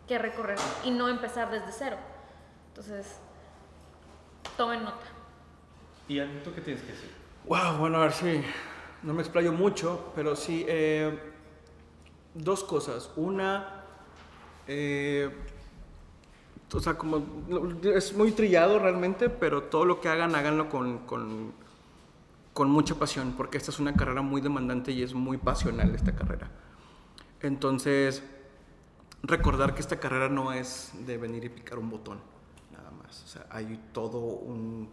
que 0.08 0.18
recorrer 0.20 0.58
y 0.84 0.92
no 0.92 1.08
empezar 1.08 1.50
desde 1.52 1.72
cero. 1.72 1.98
Entonces, 2.70 3.20
tomen 4.58 4.84
nota. 4.84 5.06
Ian, 6.08 6.42
¿tú 6.44 6.54
qué 6.54 6.62
tienes 6.62 6.82
que 6.84 6.92
decir? 6.92 7.12
Wow, 7.46 7.78
bueno, 7.80 7.98
a 7.98 8.02
ver 8.02 8.14
si 8.14 8.44
no 9.04 9.14
me 9.14 9.22
explayo 9.22 9.54
mucho, 9.54 10.12
pero 10.16 10.36
sí, 10.36 10.66
eh, 10.68 11.18
dos 12.34 12.64
cosas. 12.64 13.12
Una, 13.16 13.84
eh, 14.68 15.30
o 16.72 16.80
sea, 16.80 16.98
como 16.98 17.26
es 17.84 18.14
muy 18.16 18.32
trillado 18.32 18.80
realmente, 18.80 19.30
pero 19.30 19.64
todo 19.64 19.86
lo 19.86 20.00
que 20.00 20.10
hagan, 20.10 20.36
háganlo 20.36 20.70
con, 20.70 21.00
con, 21.00 22.70
mucha 22.70 22.96
pasión, 22.96 23.34
porque 23.38 23.58
esta 23.58 23.72
es 23.72 23.80
una 23.80 23.96
carrera 23.96 24.22
muy 24.22 24.42
demandante 24.42 24.92
y 24.92 25.02
es 25.02 25.14
muy 25.14 25.38
pasional 25.38 25.96
esta 25.96 26.14
carrera. 26.14 26.52
Entonces, 27.42 28.22
recordar 29.24 29.74
que 29.74 29.82
esta 29.82 30.00
carrera 30.00 30.28
no 30.28 30.52
es 30.52 30.92
de 31.06 31.18
venir 31.18 31.46
y 31.46 31.50
picar 31.50 31.80
un 31.80 31.90
botón, 31.90 32.20
nada 32.72 32.92
más. 32.92 33.24
O 33.24 33.28
sea, 33.28 33.46
hay 33.50 33.80
todo 33.94 34.20
un 34.20 34.90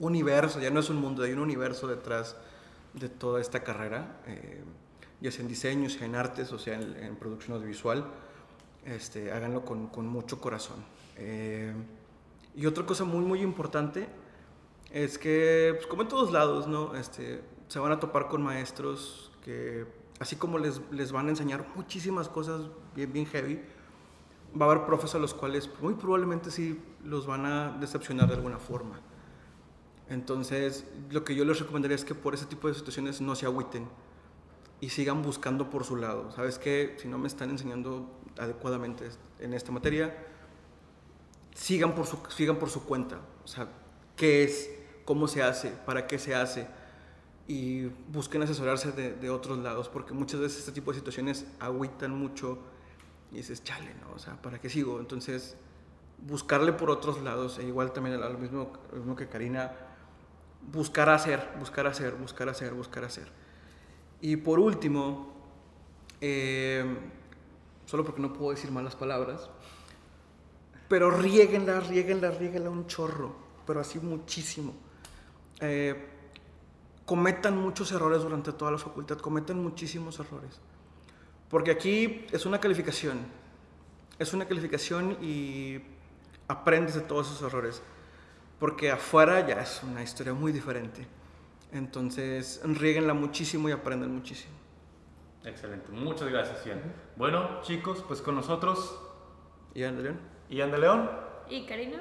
universo, 0.00 0.60
ya 0.60 0.70
no 0.70 0.80
es 0.80 0.88
un 0.88 0.96
mundo, 0.96 1.22
hay 1.22 1.32
un 1.32 1.40
universo 1.40 1.86
detrás 1.86 2.36
de 2.94 3.10
toda 3.10 3.40
esta 3.40 3.62
carrera, 3.62 4.22
eh, 4.26 4.64
ya 5.20 5.30
sea 5.30 5.42
en 5.42 5.48
diseño, 5.48 5.90
sea 5.90 6.06
en 6.06 6.14
artes 6.14 6.50
o 6.52 6.58
sea 6.58 6.80
en, 6.80 6.96
en 6.96 7.16
producción 7.16 7.56
audiovisual. 7.56 8.06
Este, 8.86 9.30
háganlo 9.30 9.62
con 9.62 10.06
mucho 10.06 10.40
corazón. 10.40 10.82
Eh, 11.20 11.72
y 12.56 12.66
otra 12.66 12.84
cosa 12.84 13.04
muy, 13.04 13.24
muy 13.24 13.42
importante 13.42 14.08
es 14.90 15.18
que, 15.18 15.74
pues, 15.76 15.86
como 15.86 16.02
en 16.02 16.08
todos 16.08 16.32
lados, 16.32 16.66
¿no? 16.66 16.96
Este, 16.96 17.42
se 17.68 17.78
van 17.78 17.92
a 17.92 18.00
topar 18.00 18.28
con 18.28 18.42
maestros 18.42 19.30
que, 19.44 19.86
así 20.18 20.36
como 20.36 20.58
les, 20.58 20.80
les 20.90 21.12
van 21.12 21.26
a 21.26 21.30
enseñar 21.30 21.66
muchísimas 21.76 22.28
cosas 22.28 22.62
bien, 22.96 23.12
bien 23.12 23.26
heavy, 23.26 23.60
va 24.60 24.66
a 24.66 24.70
haber 24.70 24.86
profes 24.86 25.14
a 25.14 25.18
los 25.18 25.34
cuales 25.34 25.70
muy 25.80 25.94
probablemente 25.94 26.50
sí 26.50 26.80
los 27.04 27.26
van 27.26 27.46
a 27.46 27.76
decepcionar 27.78 28.28
de 28.28 28.34
alguna 28.34 28.58
forma. 28.58 28.98
Entonces, 30.08 30.86
lo 31.10 31.22
que 31.22 31.36
yo 31.36 31.44
les 31.44 31.60
recomendaría 31.60 31.94
es 31.94 32.04
que 32.04 32.16
por 32.16 32.34
ese 32.34 32.46
tipo 32.46 32.66
de 32.66 32.74
situaciones 32.74 33.20
no 33.20 33.36
se 33.36 33.46
agüiten 33.46 33.88
y 34.80 34.88
sigan 34.88 35.22
buscando 35.22 35.70
por 35.70 35.84
su 35.84 35.94
lado. 35.94 36.32
¿Sabes 36.32 36.58
qué? 36.58 36.96
Si 36.98 37.06
no 37.06 37.16
me 37.18 37.28
están 37.28 37.50
enseñando 37.50 38.10
adecuadamente 38.36 39.08
en 39.38 39.54
esta 39.54 39.70
materia, 39.70 40.29
sigan 41.54 41.94
por 41.94 42.06
su, 42.06 42.18
sigan 42.28 42.56
por 42.56 42.70
su 42.70 42.84
cuenta. 42.84 43.20
O 43.44 43.48
sea, 43.48 43.68
¿qué 44.16 44.44
es? 44.44 44.70
¿Cómo 45.04 45.28
se 45.28 45.42
hace? 45.42 45.70
¿Para 45.70 46.06
qué 46.06 46.18
se 46.18 46.34
hace? 46.34 46.66
Y 47.48 47.86
busquen 48.12 48.42
asesorarse 48.42 48.92
de, 48.92 49.14
de 49.14 49.30
otros 49.30 49.58
lados, 49.58 49.88
porque 49.88 50.14
muchas 50.14 50.40
veces 50.40 50.60
este 50.60 50.72
tipo 50.72 50.92
de 50.92 50.98
situaciones 50.98 51.46
agüitan 51.58 52.16
mucho 52.16 52.58
y 53.32 53.36
dices, 53.36 53.62
chale, 53.64 53.94
¿no? 54.00 54.14
O 54.14 54.18
sea, 54.18 54.40
¿para 54.40 54.60
qué 54.60 54.68
sigo? 54.68 55.00
Entonces, 55.00 55.56
buscarle 56.26 56.72
por 56.72 56.90
otros 56.90 57.22
lados, 57.22 57.58
e 57.58 57.64
igual 57.64 57.92
también 57.92 58.20
lo 58.20 58.38
mismo, 58.38 58.72
mismo 58.92 59.16
que 59.16 59.28
Karina, 59.28 59.72
buscar 60.72 61.08
hacer, 61.08 61.48
buscar 61.58 61.86
hacer, 61.86 62.14
buscar 62.14 62.48
hacer, 62.48 62.74
buscar 62.74 63.04
hacer. 63.04 63.28
Y 64.20 64.36
por 64.36 64.58
último, 64.58 65.32
eh, 66.20 66.84
solo 67.86 68.04
porque 68.04 68.20
no 68.20 68.32
puedo 68.32 68.50
decir 68.50 68.70
malas 68.70 68.96
palabras, 68.96 69.48
pero 70.90 71.08
riéguenla, 71.12 71.78
riéguenla, 71.78 72.32
riéguenla 72.32 72.68
un 72.68 72.88
chorro, 72.88 73.32
pero 73.64 73.78
así 73.78 74.00
muchísimo. 74.00 74.74
Eh, 75.60 75.94
cometan 77.06 77.56
muchos 77.56 77.92
errores 77.92 78.22
durante 78.22 78.52
toda 78.52 78.72
la 78.72 78.78
facultad, 78.78 79.18
cometan 79.18 79.62
muchísimos 79.62 80.18
errores. 80.18 80.60
Porque 81.48 81.70
aquí 81.70 82.26
es 82.32 82.44
una 82.44 82.58
calificación, 82.58 83.20
es 84.18 84.34
una 84.34 84.46
calificación 84.46 85.16
y 85.22 85.80
aprendes 86.48 86.96
de 86.96 87.02
todos 87.02 87.28
esos 87.28 87.42
errores. 87.42 87.80
Porque 88.58 88.90
afuera 88.90 89.46
ya 89.46 89.62
es 89.62 89.84
una 89.84 90.02
historia 90.02 90.34
muy 90.34 90.50
diferente. 90.50 91.06
Entonces, 91.70 92.60
riéguenla 92.64 93.14
muchísimo 93.14 93.68
y 93.68 93.72
aprendan 93.72 94.12
muchísimo. 94.12 94.54
Excelente, 95.44 95.92
muchas 95.92 96.28
gracias, 96.28 96.66
Ian. 96.66 96.82
Bueno, 97.16 97.62
chicos, 97.62 98.04
pues 98.08 98.20
con 98.20 98.34
nosotros, 98.34 98.98
¿Y 99.74 99.84
Andrea? 99.84 100.14
Ian 100.50 100.70
de 100.70 100.78
León. 100.78 101.10
Y 101.48 101.64
Karina. 101.66 102.00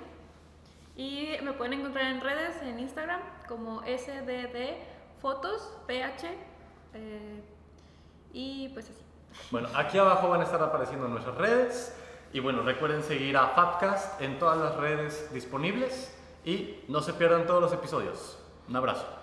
Y 0.96 1.38
me 1.44 1.54
pueden 1.54 1.74
encontrar 1.74 2.06
en 2.08 2.20
redes, 2.20 2.62
en 2.62 2.80
Instagram, 2.80 3.22
como 3.48 3.82
SDD 3.84 4.76
Fotos, 5.22 5.78
PH. 5.88 6.28
eh, 6.94 7.44
y 8.34 8.70
pues 8.70 8.90
así. 8.90 9.04
Bueno, 9.52 9.70
aquí 9.76 9.98
abajo 9.98 10.30
van 10.30 10.42
a 10.42 10.44
estar 10.44 10.62
apareciendo 10.62 11.08
nuestras 11.08 11.36
redes. 11.36 11.96
Y 12.34 12.40
bueno, 12.40 12.62
recuerden 12.62 13.02
seguir 13.04 13.38
a 13.38 13.48
Fabcast 13.50 14.22
en 14.22 14.38
todas 14.38 14.58
las 14.58 14.76
redes 14.76 15.34
disponibles. 15.34 16.16
Y 16.46 16.84
no 16.88 17.02
se 17.02 17.14
pierdan 17.14 17.46
todos 17.48 17.62
los 17.62 17.74
episodios. 17.74 18.38
Un 18.68 18.76
abrazo. 18.76 19.19